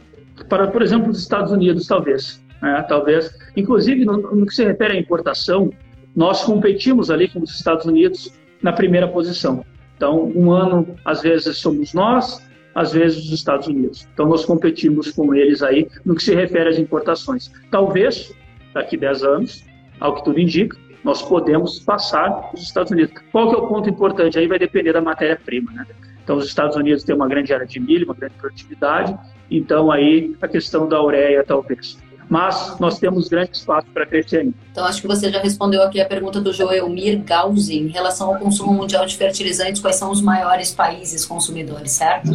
Para, 0.47 0.67
por 0.67 0.81
exemplo, 0.81 1.11
os 1.11 1.19
Estados 1.19 1.51
Unidos, 1.51 1.87
talvez. 1.87 2.41
Né? 2.61 2.85
Talvez, 2.87 3.37
inclusive 3.53 4.05
no, 4.05 4.17
no 4.17 4.45
que 4.45 4.55
se 4.55 4.63
refere 4.63 4.93
à 4.93 4.97
importação, 4.97 5.73
nós 6.15 6.41
competimos 6.41 7.11
ali 7.11 7.27
com 7.27 7.41
os 7.41 7.53
Estados 7.53 7.85
Unidos 7.85 8.33
na 8.61 8.71
primeira 8.71 9.07
posição. 9.09 9.65
Então, 9.97 10.31
um 10.33 10.51
ano, 10.51 10.95
às 11.03 11.21
vezes, 11.21 11.57
somos 11.57 11.93
nós, 11.93 12.41
às 12.73 12.93
vezes, 12.93 13.25
os 13.25 13.33
Estados 13.33 13.67
Unidos. 13.67 14.07
Então, 14.13 14.25
nós 14.25 14.45
competimos 14.45 15.11
com 15.11 15.35
eles 15.35 15.61
aí 15.61 15.85
no 16.05 16.15
que 16.15 16.23
se 16.23 16.33
refere 16.33 16.69
às 16.69 16.79
importações. 16.79 17.51
Talvez, 17.69 18.33
daqui 18.73 18.95
10 18.95 19.23
anos, 19.23 19.65
ao 19.99 20.15
que 20.15 20.23
tudo 20.23 20.39
indica, 20.39 20.77
nós 21.05 21.21
podemos 21.21 21.79
passar 21.79 22.49
os 22.51 22.63
Estados 22.63 22.91
Unidos. 22.91 23.13
Qual 23.31 23.47
que 23.49 23.55
é 23.55 23.59
o 23.59 23.67
ponto 23.67 23.87
importante? 23.87 24.39
Aí 24.39 24.47
vai 24.47 24.57
depender 24.57 24.91
da 24.91 25.01
matéria-prima, 25.01 25.71
né? 25.71 25.85
Então, 26.23 26.35
os 26.37 26.47
Estados 26.47 26.75
Unidos 26.75 27.03
têm 27.03 27.15
uma 27.15 27.27
grande 27.27 27.53
área 27.53 27.67
de 27.67 27.79
milho, 27.79 28.05
uma 28.05 28.15
grande 28.15 28.33
produtividade, 28.33 29.15
então 29.49 29.91
aí 29.91 30.35
a 30.41 30.47
questão 30.47 30.89
da 30.89 31.01
ureia, 31.01 31.43
talvez 31.43 32.03
mas 32.27 32.79
nós 32.79 32.97
temos 32.97 33.29
grande 33.29 33.51
espaço 33.55 33.85
para 33.93 34.03
crescer 34.03 34.37
ainda. 34.37 34.55
Então, 34.71 34.83
acho 34.83 34.99
que 34.99 35.07
você 35.07 35.31
já 35.31 35.39
respondeu 35.39 35.83
aqui 35.83 36.01
a 36.01 36.05
pergunta 36.05 36.41
do 36.41 36.51
Joelmir 36.51 37.21
Gauzi 37.23 37.77
em 37.77 37.87
relação 37.87 38.33
ao 38.33 38.39
consumo 38.39 38.73
mundial 38.73 39.05
de 39.05 39.15
fertilizantes, 39.15 39.79
quais 39.79 39.97
são 39.97 40.09
os 40.09 40.21
maiores 40.21 40.73
países 40.73 41.23
consumidores, 41.23 41.91
certo? 41.91 42.31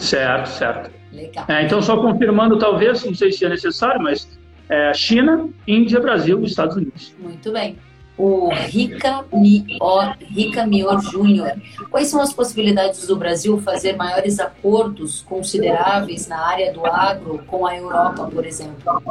Certo, 0.00 0.48
certo. 0.48 0.90
Legal. 1.12 1.44
É, 1.46 1.64
então, 1.64 1.80
só 1.80 1.96
confirmando, 1.96 2.58
talvez, 2.58 3.04
não 3.04 3.14
sei 3.14 3.30
se 3.30 3.44
é 3.44 3.48
necessário, 3.48 4.02
mas 4.02 4.28
é, 4.68 4.92
China, 4.94 5.48
Índia, 5.66 6.00
Brasil 6.00 6.40
e 6.42 6.46
Estados 6.46 6.76
Unidos. 6.76 7.14
Muito 7.18 7.52
bem 7.52 7.76
o 8.18 8.48
Rica, 8.48 9.24
Mior, 9.32 10.16
Rica 10.20 10.66
Mior 10.66 11.00
Júnior. 11.02 11.52
Quais 11.90 12.08
são 12.08 12.20
as 12.20 12.32
possibilidades 12.32 13.06
do 13.06 13.16
Brasil 13.16 13.58
fazer 13.60 13.94
maiores 13.96 14.40
acordos 14.40 15.22
consideráveis 15.22 16.26
na 16.26 16.40
área 16.40 16.72
do 16.72 16.86
agro 16.86 17.42
com 17.46 17.66
a 17.66 17.76
Europa, 17.76 18.28
por 18.32 18.46
exemplo? 18.46 19.02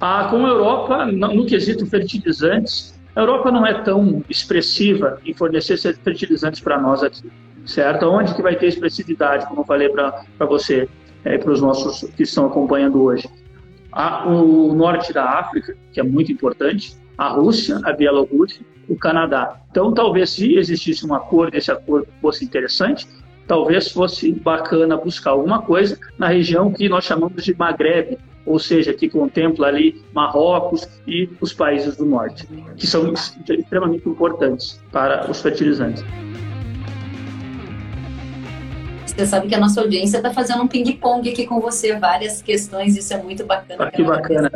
Ah, 0.00 0.28
com 0.30 0.46
a 0.46 0.48
Europa, 0.48 1.06
no 1.06 1.44
quesito 1.44 1.86
fertilizantes, 1.86 3.00
a 3.16 3.20
Europa 3.20 3.50
não 3.50 3.66
é 3.66 3.82
tão 3.82 4.24
expressiva 4.28 5.20
em 5.24 5.34
fornecer 5.34 5.76
fertilizantes 5.76 6.60
para 6.60 6.80
nós 6.80 7.02
aqui, 7.02 7.30
certo? 7.66 8.06
Onde 8.06 8.34
que 8.34 8.42
vai 8.42 8.56
ter 8.56 8.66
expressividade, 8.66 9.46
como 9.46 9.62
eu 9.62 9.64
falei 9.64 9.88
para 9.88 10.24
você, 10.46 10.88
é, 11.24 11.36
para 11.36 11.52
os 11.52 11.60
nossos 11.60 12.08
que 12.16 12.22
estão 12.22 12.46
acompanhando 12.46 13.02
hoje? 13.02 13.28
Ah, 13.92 14.26
o 14.26 14.74
norte 14.74 15.12
da 15.12 15.24
África, 15.24 15.76
que 15.92 16.00
é 16.00 16.02
muito 16.02 16.32
importante, 16.32 16.96
a 17.18 17.28
Rússia, 17.28 17.78
a 17.84 17.92
Bielorrússia, 17.92 18.64
o 18.88 18.96
Canadá. 18.96 19.60
Então, 19.70 19.92
talvez 19.92 20.30
se 20.30 20.56
existisse 20.56 21.06
um 21.06 21.14
acordo, 21.14 21.56
esse 21.56 21.70
acordo 21.70 22.08
fosse 22.20 22.44
interessante, 22.44 23.06
talvez 23.46 23.90
fosse 23.90 24.32
bacana 24.32 24.96
buscar 24.96 25.32
alguma 25.32 25.62
coisa 25.62 25.98
na 26.18 26.28
região 26.28 26.72
que 26.72 26.88
nós 26.88 27.04
chamamos 27.04 27.44
de 27.44 27.54
Maghreb, 27.56 28.18
ou 28.44 28.58
seja, 28.58 28.92
que 28.92 29.08
contempla 29.08 29.68
ali 29.68 30.02
Marrocos 30.12 30.88
e 31.06 31.28
os 31.40 31.52
países 31.52 31.96
do 31.96 32.04
norte, 32.04 32.48
que 32.76 32.86
são 32.86 33.12
extremamente 33.12 34.08
importantes 34.08 34.82
para 34.90 35.30
os 35.30 35.40
fertilizantes. 35.40 36.04
Você 39.16 39.26
sabe 39.26 39.46
que 39.46 39.54
a 39.54 39.60
nossa 39.60 39.80
audiência 39.80 40.16
está 40.16 40.32
fazendo 40.32 40.62
um 40.62 40.66
ping-pong 40.68 41.28
aqui 41.28 41.46
com 41.46 41.60
você, 41.60 41.96
várias 41.96 42.40
questões, 42.40 42.96
isso 42.96 43.12
é 43.12 43.22
muito 43.22 43.44
bacana. 43.44 43.84
Ah, 43.84 43.90
que 43.90 44.02
bacana. 44.02 44.50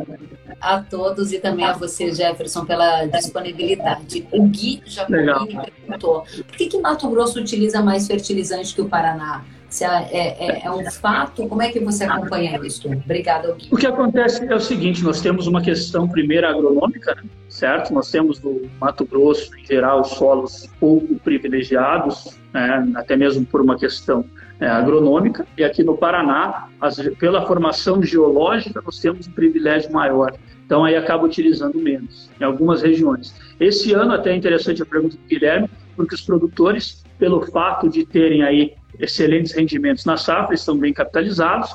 A 0.61 0.81
todos 0.81 1.33
e 1.33 1.39
também 1.39 1.67
a 1.67 1.75
você, 1.75 2.11
Jefferson, 2.13 2.65
pela 2.65 3.05
disponibilidade. 3.07 4.27
O 4.33 4.47
Gui 4.47 4.83
Jacobini 4.87 5.71
perguntou, 5.87 6.23
por 6.23 6.57
que, 6.57 6.67
que 6.67 6.79
Mato 6.79 7.09
Grosso 7.11 7.39
utiliza 7.39 7.83
mais 7.83 8.07
fertilizante 8.07 8.75
que 8.75 8.81
o 8.81 8.89
Paraná? 8.89 9.45
Se 9.69 9.85
é, 9.85 9.89
é, 9.89 10.63
é, 10.65 10.71
um 10.71 10.91
fato, 10.91 11.47
como 11.49 11.61
é 11.61 11.71
que 11.71 11.81
você 11.81 12.05
acompanha 12.05 12.59
isso? 12.65 12.89
Obrigada, 12.89 13.53
Gui. 13.53 13.69
O 13.71 13.77
que 13.77 13.87
acontece 13.87 14.47
é 14.47 14.55
o 14.55 14.61
seguinte, 14.61 15.05
nós 15.05 15.21
temos 15.21 15.47
uma 15.47 15.61
questão 15.61 16.09
primeira 16.09 16.49
agronômica, 16.49 17.15
né? 17.15 17.25
certo? 17.49 17.93
Nós 17.93 18.11
temos 18.11 18.41
no 18.41 18.63
Mato 18.81 19.05
Grosso, 19.05 19.51
em 19.59 19.67
geral, 19.67 20.03
solos 20.05 20.71
pouco 20.81 21.17
privilegiados, 21.17 22.39
né? 22.55 22.91
até 22.95 23.17
mesmo 23.17 23.45
por 23.45 23.61
uma 23.61 23.77
questão 23.77 24.25
é, 24.61 24.67
agronômica, 24.67 25.47
e 25.57 25.65
aqui 25.65 25.83
no 25.83 25.97
Paraná, 25.97 26.69
as, 26.81 26.97
pela 27.19 27.47
formação 27.47 28.03
geológica, 28.03 28.83
nós 28.85 28.99
temos 28.99 29.27
um 29.27 29.33
privilégio 29.33 29.93
maior. 29.93 30.35
Então, 30.65 30.85
aí 30.85 30.97
acaba 30.97 31.25
utilizando 31.25 31.79
menos, 31.79 32.31
em 32.41 32.45
algumas 32.45 32.83
regiões. 32.83 33.35
Esse 33.61 33.93
ano, 33.93 34.13
até 34.13 34.33
é 34.33 34.37
interessante 34.37 34.83
a 34.83 34.87
pergunta 34.87 35.17
do 35.17 35.23
Guilherme, 35.29 35.71
porque 35.95 36.15
os 36.15 36.21
produtores, 36.21 37.05
pelo 37.19 37.41
fato 37.47 37.89
de 37.89 38.05
terem 38.05 38.43
aí 38.43 38.75
excelentes 38.99 39.53
rendimentos 39.53 40.05
na 40.05 40.17
safra, 40.17 40.55
estão 40.55 40.77
bem 40.77 40.93
capitalizados, 40.93 41.75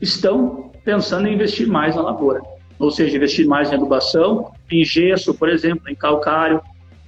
estão 0.00 0.72
pensando 0.84 1.28
em 1.28 1.34
investir 1.34 1.68
mais 1.68 1.94
na 1.94 2.02
lavoura. 2.02 2.42
Ou 2.78 2.90
seja, 2.90 3.16
investir 3.16 3.46
mais 3.46 3.70
em 3.70 3.76
adubação, 3.76 4.50
em 4.70 4.84
gesso, 4.84 5.32
por 5.34 5.48
exemplo, 5.48 5.88
em 5.88 5.94
calcário, 5.94 6.60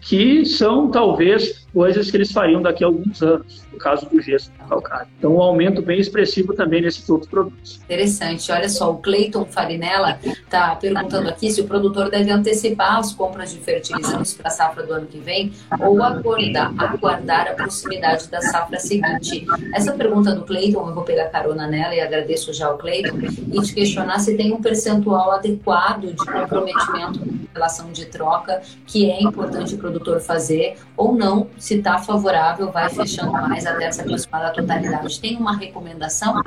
que 0.05 0.45
são 0.45 0.91
talvez 0.91 1.65
coisas 1.73 2.11
que 2.11 2.17
eles 2.17 2.31
fariam 2.31 2.63
daqui 2.63 2.85
a 2.85 2.87
alguns 2.87 3.21
anos, 3.21 3.65
no 3.73 3.79
caso 3.79 4.07
do 4.09 4.21
gesso 4.21 4.51
calcário. 4.69 5.09
Então, 5.19 5.35
um 5.35 5.43
aumento 5.43 5.83
bem 5.83 5.99
expressivo 5.99 6.55
também 6.55 6.81
nesses 6.81 7.09
outros 7.09 7.29
produtos. 7.29 7.81
Interessante. 7.83 8.53
Olha 8.53 8.69
só, 8.69 8.93
o 8.93 8.99
Cleiton 8.99 9.45
Farinella 9.47 10.19
está 10.23 10.77
perguntando 10.77 11.29
aqui 11.29 11.51
se 11.51 11.61
o 11.61 11.65
produtor 11.65 12.11
deve 12.11 12.31
antecipar 12.31 12.99
as 12.99 13.13
compras 13.13 13.53
de 13.53 13.59
fertilizantes 13.59 14.35
para 14.35 14.49
a 14.49 14.51
safra 14.51 14.85
do 14.85 14.93
ano 14.93 15.07
que 15.07 15.19
vem 15.19 15.53
ou 15.81 16.01
aguardar, 16.03 17.49
a 17.49 17.55
proximidade 17.55 18.29
da 18.29 18.41
safra 18.41 18.79
seguinte. 18.79 19.47
Essa 19.75 19.93
pergunta 19.93 20.35
do 20.35 20.43
Cleiton, 20.43 20.89
eu 20.89 20.95
vou 20.95 21.03
pegar 21.03 21.29
carona 21.31 21.67
nela 21.67 21.95
e 21.95 22.01
agradeço 22.01 22.53
já 22.53 22.67
ao 22.69 22.79
Cleiton, 22.79 23.19
e 23.53 23.61
te 23.63 23.75
questionar 23.75 24.21
se 24.21 24.37
tem 24.37 24.53
um 24.53 24.61
percentual 24.61 25.33
adequado 25.33 26.13
de 26.13 26.25
comprometimento 26.25 27.21
em 27.25 27.49
relação 27.53 27.91
de 27.91 28.07
troca 28.07 28.63
que 28.87 29.11
é 29.11 29.21
importante 29.21 29.75
o 29.75 29.79
produtor 29.95 30.21
fazer, 30.21 30.75
ou 30.97 31.15
não, 31.15 31.49
se 31.57 31.77
está 31.77 31.99
favorável, 31.99 32.71
vai 32.71 32.91
fechando 32.91 33.33
mais 33.33 33.65
até 33.65 33.91
se 33.91 34.01
aproximar 34.01 34.43
da 34.43 34.51
totalidade. 34.51 35.21
Tem 35.21 35.37
uma 35.37 35.57
recomendação? 35.57 36.41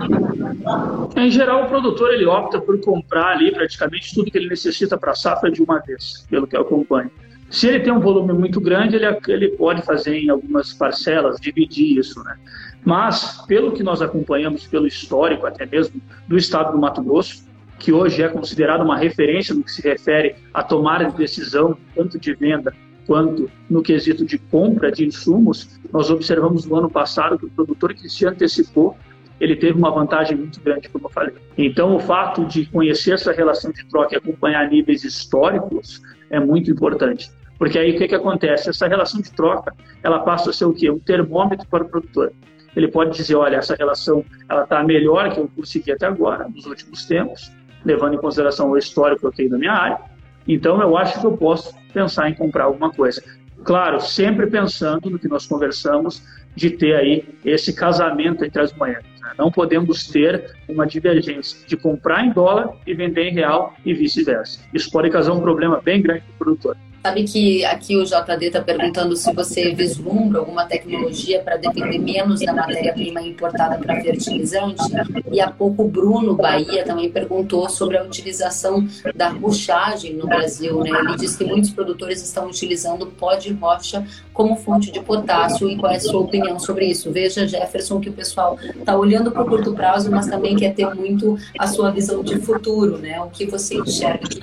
Em 1.15 1.31
geral, 1.31 1.63
o 1.63 1.67
produtor 1.67 2.13
ele 2.13 2.25
opta 2.25 2.59
por 2.59 2.79
comprar 2.81 3.33
ali 3.33 3.51
praticamente 3.51 4.13
tudo 4.13 4.29
que 4.29 4.37
ele 4.37 4.49
necessita 4.49 4.97
para 4.97 5.11
a 5.11 5.15
safra 5.15 5.49
de 5.49 5.61
uma 5.61 5.79
vez, 5.79 6.25
pelo 6.29 6.45
que 6.45 6.55
eu 6.55 6.61
acompanho. 6.61 7.09
Se 7.49 7.67
ele 7.67 7.79
tem 7.79 7.93
um 7.93 7.99
volume 8.01 8.33
muito 8.33 8.59
grande, 8.59 8.97
ele, 8.97 9.05
ele 9.29 9.49
pode 9.49 9.81
fazer 9.81 10.17
em 10.17 10.29
algumas 10.29 10.73
parcelas, 10.73 11.39
dividir 11.39 11.97
isso, 11.97 12.21
né? 12.23 12.35
Mas, 12.83 13.41
pelo 13.47 13.71
que 13.71 13.81
nós 13.81 14.01
acompanhamos, 14.01 14.67
pelo 14.67 14.85
histórico 14.85 15.45
até 15.45 15.65
mesmo 15.65 16.01
do 16.27 16.35
estado 16.35 16.73
do 16.73 16.77
Mato 16.77 17.01
Grosso, 17.01 17.47
que 17.79 17.93
hoje 17.93 18.21
é 18.21 18.27
considerado 18.27 18.81
uma 18.81 18.97
referência 18.97 19.53
no 19.55 19.63
que 19.63 19.71
se 19.71 19.81
refere 19.81 20.35
a 20.53 20.63
tomar 20.63 21.05
de 21.05 21.15
decisão, 21.15 21.77
tanto 21.95 22.19
de 22.19 22.33
venda 22.33 22.73
quanto 23.07 23.49
no 23.69 23.81
quesito 23.81 24.25
de 24.25 24.37
compra 24.37 24.91
de 24.91 25.05
insumos, 25.05 25.79
nós 25.91 26.11
observamos 26.11 26.65
no 26.65 26.75
ano 26.75 26.89
passado 26.89 27.39
que 27.39 27.45
o 27.45 27.49
produtor 27.49 27.93
que 27.93 28.09
se 28.09 28.25
antecipou, 28.27 28.97
ele 29.39 29.55
teve 29.55 29.77
uma 29.77 29.89
vantagem 29.89 30.35
muito 30.35 30.59
grande, 30.61 30.89
como 30.89 31.05
eu 31.05 31.09
falei. 31.09 31.33
Então, 31.57 31.95
o 31.95 31.99
fato 31.99 32.45
de 32.45 32.65
conhecer 32.65 33.13
essa 33.13 33.31
relação 33.31 33.71
de 33.71 33.85
troca 33.85 34.15
e 34.15 34.17
acompanhar 34.17 34.69
níveis 34.69 35.03
históricos 35.03 36.01
é 36.29 36.39
muito 36.39 36.69
importante. 36.69 37.31
Porque 37.57 37.79
aí 37.79 37.95
o 37.95 37.97
que, 37.97 38.07
que 38.07 38.15
acontece? 38.15 38.69
Essa 38.69 38.87
relação 38.87 39.21
de 39.21 39.31
troca, 39.31 39.73
ela 40.03 40.19
passa 40.19 40.49
a 40.49 40.53
ser 40.53 40.65
o 40.65 40.73
quê? 40.73 40.89
Um 40.91 40.99
termômetro 40.99 41.67
para 41.67 41.83
o 41.83 41.89
produtor. 41.89 42.33
Ele 42.75 42.87
pode 42.87 43.15
dizer, 43.15 43.35
olha, 43.35 43.55
essa 43.55 43.75
relação 43.75 44.23
ela 44.49 44.63
está 44.63 44.83
melhor 44.83 45.33
que 45.33 45.39
eu 45.39 45.49
consegui 45.55 45.91
até 45.91 46.05
agora, 46.05 46.47
nos 46.47 46.65
últimos 46.65 47.05
tempos, 47.05 47.51
levando 47.85 48.15
em 48.15 48.17
consideração 48.17 48.69
o 48.69 48.77
histórico 48.77 49.21
que 49.21 49.27
eu 49.27 49.31
tenho 49.31 49.49
da 49.51 49.57
minha 49.57 49.73
área, 49.73 49.99
então, 50.47 50.81
eu 50.81 50.97
acho 50.97 51.19
que 51.19 51.25
eu 51.25 51.35
posso 51.37 51.75
pensar 51.93 52.29
em 52.29 52.33
comprar 52.33 52.65
alguma 52.65 52.91
coisa. 52.91 53.21
Claro, 53.63 53.99
sempre 53.99 54.47
pensando 54.47 55.09
no 55.09 55.19
que 55.19 55.27
nós 55.27 55.45
conversamos 55.45 56.23
de 56.55 56.71
ter 56.71 56.95
aí 56.95 57.25
esse 57.43 57.73
casamento 57.73 58.43
entre 58.45 58.61
as 58.61 58.73
moedas. 58.73 59.03
Né? 59.21 59.31
Não 59.37 59.51
podemos 59.51 60.07
ter 60.07 60.55
uma 60.67 60.87
divergência 60.87 61.67
de 61.67 61.75
comprar 61.75 62.25
em 62.25 62.31
dólar 62.31 62.73
e 62.85 62.93
vender 62.93 63.29
em 63.29 63.33
real 63.33 63.73
e 63.85 63.93
vice-versa. 63.93 64.61
Isso 64.73 64.89
pode 64.89 65.09
causar 65.09 65.33
um 65.33 65.41
problema 65.41 65.81
bem 65.81 66.01
grande 66.01 66.21
para 66.21 66.33
o 66.33 66.37
produtor. 66.37 66.77
Sabe 67.07 67.23
que 67.23 67.63
aqui 67.63 67.95
o 67.95 68.03
JD 68.03 68.47
está 68.47 68.61
perguntando 68.61 69.15
se 69.15 69.31
você 69.31 69.73
vislumbra 69.73 70.39
alguma 70.39 70.65
tecnologia 70.65 71.41
para 71.41 71.55
depender 71.55 71.99
menos 71.99 72.41
da 72.41 72.51
matéria-prima 72.51 73.21
importada 73.21 73.77
para 73.77 74.01
fertilizante. 74.01 74.83
E 75.31 75.39
há 75.39 75.49
pouco 75.49 75.83
o 75.83 75.87
Bruno 75.87 76.35
Bahia 76.35 76.83
também 76.83 77.09
perguntou 77.09 77.69
sobre 77.69 77.97
a 77.97 78.03
utilização 78.03 78.85
da 79.15 79.29
rochagem 79.29 80.15
no 80.15 80.27
Brasil. 80.27 80.81
Né? 80.81 80.89
Ele 80.89 81.15
diz 81.15 81.37
que 81.37 81.45
muitos 81.45 81.69
produtores 81.69 82.21
estão 82.21 82.47
utilizando 82.47 83.07
pó 83.07 83.35
de 83.35 83.53
rocha 83.53 84.05
como 84.33 84.57
fonte 84.57 84.91
de 84.91 84.99
potássio 84.99 85.69
e 85.69 85.77
qual 85.77 85.93
é 85.93 85.95
a 85.95 86.01
sua 86.01 86.19
opinião 86.19 86.59
sobre 86.59 86.87
isso? 86.87 87.09
Veja, 87.09 87.47
Jefferson, 87.47 88.01
que 88.01 88.09
o 88.09 88.13
pessoal 88.13 88.59
está 88.61 88.97
olhando 88.97 89.31
para 89.31 89.43
o 89.43 89.45
curto 89.45 89.73
prazo, 89.73 90.11
mas 90.11 90.27
também 90.27 90.57
quer 90.57 90.73
ter 90.73 90.93
muito 90.93 91.37
a 91.57 91.67
sua 91.67 91.89
visão 91.89 92.21
de 92.21 92.37
futuro, 92.41 92.97
né? 92.97 93.21
O 93.21 93.29
que 93.29 93.45
você 93.45 93.75
enxerga 93.75 94.27
de 94.27 94.41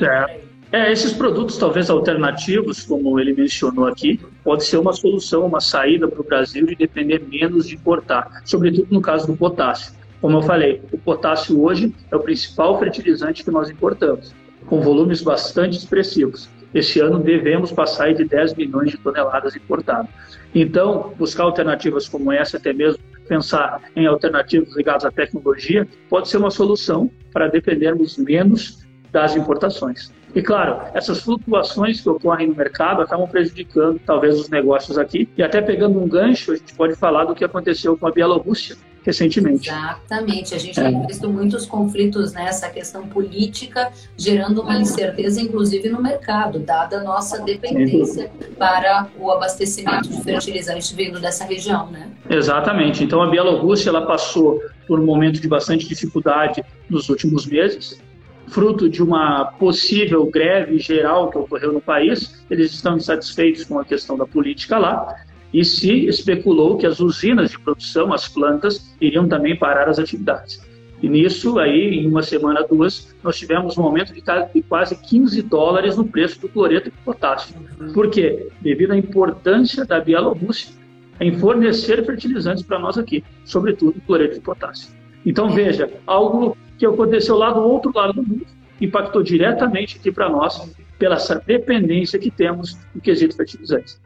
é, 0.75 0.91
esses 0.91 1.13
produtos 1.13 1.57
talvez 1.57 1.89
alternativos, 1.89 2.83
como 2.83 3.21
ele 3.21 3.33
mencionou 3.33 3.87
aqui, 3.87 4.21
pode 4.43 4.65
ser 4.65 4.77
uma 4.77 4.93
solução, 4.93 5.47
uma 5.47 5.61
saída 5.61 6.09
para 6.09 6.21
o 6.21 6.25
Brasil 6.25 6.67
de 6.67 6.75
depender 6.75 7.23
menos 7.31 7.69
de 7.69 7.77
importar, 7.77 8.43
sobretudo 8.45 8.89
no 8.91 9.01
caso 9.01 9.29
do 9.29 9.37
potássio. 9.37 9.95
Como 10.21 10.39
eu 10.39 10.43
falei, 10.43 10.83
o 10.91 10.99
potássio 10.99 11.63
hoje 11.63 11.95
é 12.11 12.17
o 12.17 12.19
principal 12.19 12.77
fertilizante 12.81 13.45
que 13.45 13.53
nós 13.53 13.71
importamos, 13.71 14.35
com 14.67 14.81
volumes 14.81 15.23
bastante 15.23 15.79
expressivos. 15.79 16.51
Este 16.75 16.99
ano 16.99 17.21
devemos 17.21 17.71
passar 17.71 18.13
de 18.13 18.25
10 18.25 18.55
milhões 18.55 18.91
de 18.91 18.99
toneladas 18.99 19.55
importadas. 19.55 20.11
Então, 20.53 21.15
buscar 21.17 21.45
alternativas 21.45 22.09
como 22.09 22.33
essa, 22.33 22.57
até 22.57 22.73
mesmo 22.73 22.99
pensar 23.29 23.81
em 23.95 24.07
alternativas 24.07 24.75
ligadas 24.77 25.05
à 25.05 25.11
tecnologia, 25.13 25.87
pode 26.11 26.29
ser 26.29 26.39
uma 26.39 26.51
solução 26.51 27.09
para 27.33 27.47
dependermos 27.47 28.19
menos 28.19 28.85
das 29.13 29.37
importações. 29.37 30.13
E 30.35 30.43
claro, 30.43 30.81
essas 30.93 31.21
flutuações 31.21 32.01
que 32.01 32.09
ocorrem 32.09 32.49
no 32.49 32.57
mercado 32.57 33.01
acabam 33.01 33.29
prejudicando 33.29 34.01
talvez 34.05 34.39
os 34.39 34.49
negócios 34.49 34.99
aqui. 34.99 35.29
E 35.37 35.43
até 35.43 35.63
pegando 35.63 36.03
um 36.03 36.09
gancho, 36.09 36.53
a 36.53 36.57
gente 36.57 36.75
pode 36.75 36.97
falar 36.97 37.25
do 37.25 37.35
que 37.35 37.45
aconteceu 37.45 37.97
com 37.97 38.07
a 38.07 38.11
Bielorrússia 38.11 38.77
recentemente. 39.05 39.69
Exatamente. 39.69 40.55
A 40.55 40.59
gente 40.59 40.81
é. 40.81 40.83
tem 40.83 41.07
visto 41.07 41.29
muitos 41.29 41.67
conflitos 41.67 42.33
nessa 42.33 42.69
questão 42.71 43.07
política, 43.07 43.93
gerando 44.17 44.63
uma 44.63 44.79
incerteza, 44.79 45.41
inclusive 45.41 45.89
no 45.89 46.03
mercado, 46.03 46.59
dada 46.59 46.99
a 46.99 47.05
nossa 47.05 47.41
dependência 47.43 48.31
para 48.59 49.09
o 49.19 49.31
abastecimento 49.31 50.09
de 50.09 50.23
fertilizantes 50.23 50.91
vindo 50.91 51.21
dessa 51.21 51.45
região, 51.45 51.91
né? 51.91 52.11
Exatamente. 52.29 53.05
Então 53.05 53.23
a 53.23 53.31
Bielorrússia 53.31 53.91
ela 53.91 54.07
passou 54.07 54.61
por 54.89 54.99
um 54.99 55.05
momento 55.05 55.41
de 55.41 55.47
bastante 55.47 55.87
dificuldade 55.87 56.65
nos 56.89 57.09
últimos 57.09 57.47
meses 57.47 58.03
fruto 58.49 58.89
de 58.89 59.03
uma 59.03 59.45
possível 59.45 60.27
greve 60.27 60.79
geral 60.79 61.31
que 61.31 61.39
ocorreu 61.39 61.73
no 61.73 61.81
país. 61.81 62.45
Eles 62.51 62.73
estão 62.73 62.97
insatisfeitos 62.97 63.65
com 63.65 63.79
a 63.79 63.85
questão 63.85 64.17
da 64.17 64.27
política 64.27 64.79
lá 64.79 65.15
e 65.53 65.65
se 65.65 66.07
especulou 66.07 66.77
que 66.77 66.87
as 66.87 67.01
usinas 67.01 67.51
de 67.51 67.59
produção, 67.59 68.13
as 68.13 68.29
plantas, 68.29 68.95
iriam 69.01 69.29
também 69.29 69.57
parar 69.57 69.89
as 69.89 69.99
atividades. 69.99 70.61
E 71.03 71.09
nisso, 71.09 71.59
aí, 71.59 71.99
em 71.99 72.09
uma 72.09 72.23
semana, 72.23 72.67
duas, 72.67 73.15
nós 73.23 73.37
tivemos 73.37 73.77
um 73.77 73.83
aumento 73.83 74.13
de 74.13 74.23
quase 74.63 74.97
15 74.97 75.43
dólares 75.43 75.97
no 75.97 76.05
preço 76.05 76.41
do 76.41 76.49
cloreto 76.49 76.91
de 76.91 76.97
potássio. 77.05 77.55
Por 77.93 78.11
quê? 78.11 78.49
Devido 78.61 78.93
à 78.93 78.97
importância 78.97 79.85
da 79.85 80.01
Bielorrússia 80.01 80.73
em 81.21 81.39
fornecer 81.39 82.05
fertilizantes 82.05 82.63
para 82.63 82.79
nós 82.79 82.99
aqui, 82.99 83.23
sobretudo 83.45 84.01
cloreto 84.07 84.35
de 84.35 84.41
potássio. 84.41 84.91
Então, 85.25 85.51
veja, 85.51 85.91
algo 86.07 86.57
que 86.79 86.87
aconteceu 86.87 87.37
lá 87.37 87.51
do 87.53 87.61
outro 87.61 87.93
lado 87.95 88.15
do 88.15 88.23
mundo, 88.23 88.47
impactou 88.81 89.23
diretamente 89.23 89.99
aqui 89.99 90.11
para 90.11 90.29
nós, 90.29 90.71
pela 90.99 91.17
essa 91.17 91.37
dependência 91.37 92.19
que 92.19 92.31
temos 92.31 92.77
no 92.95 93.01
quesito 93.01 93.37
fertilizantes. 93.37 94.01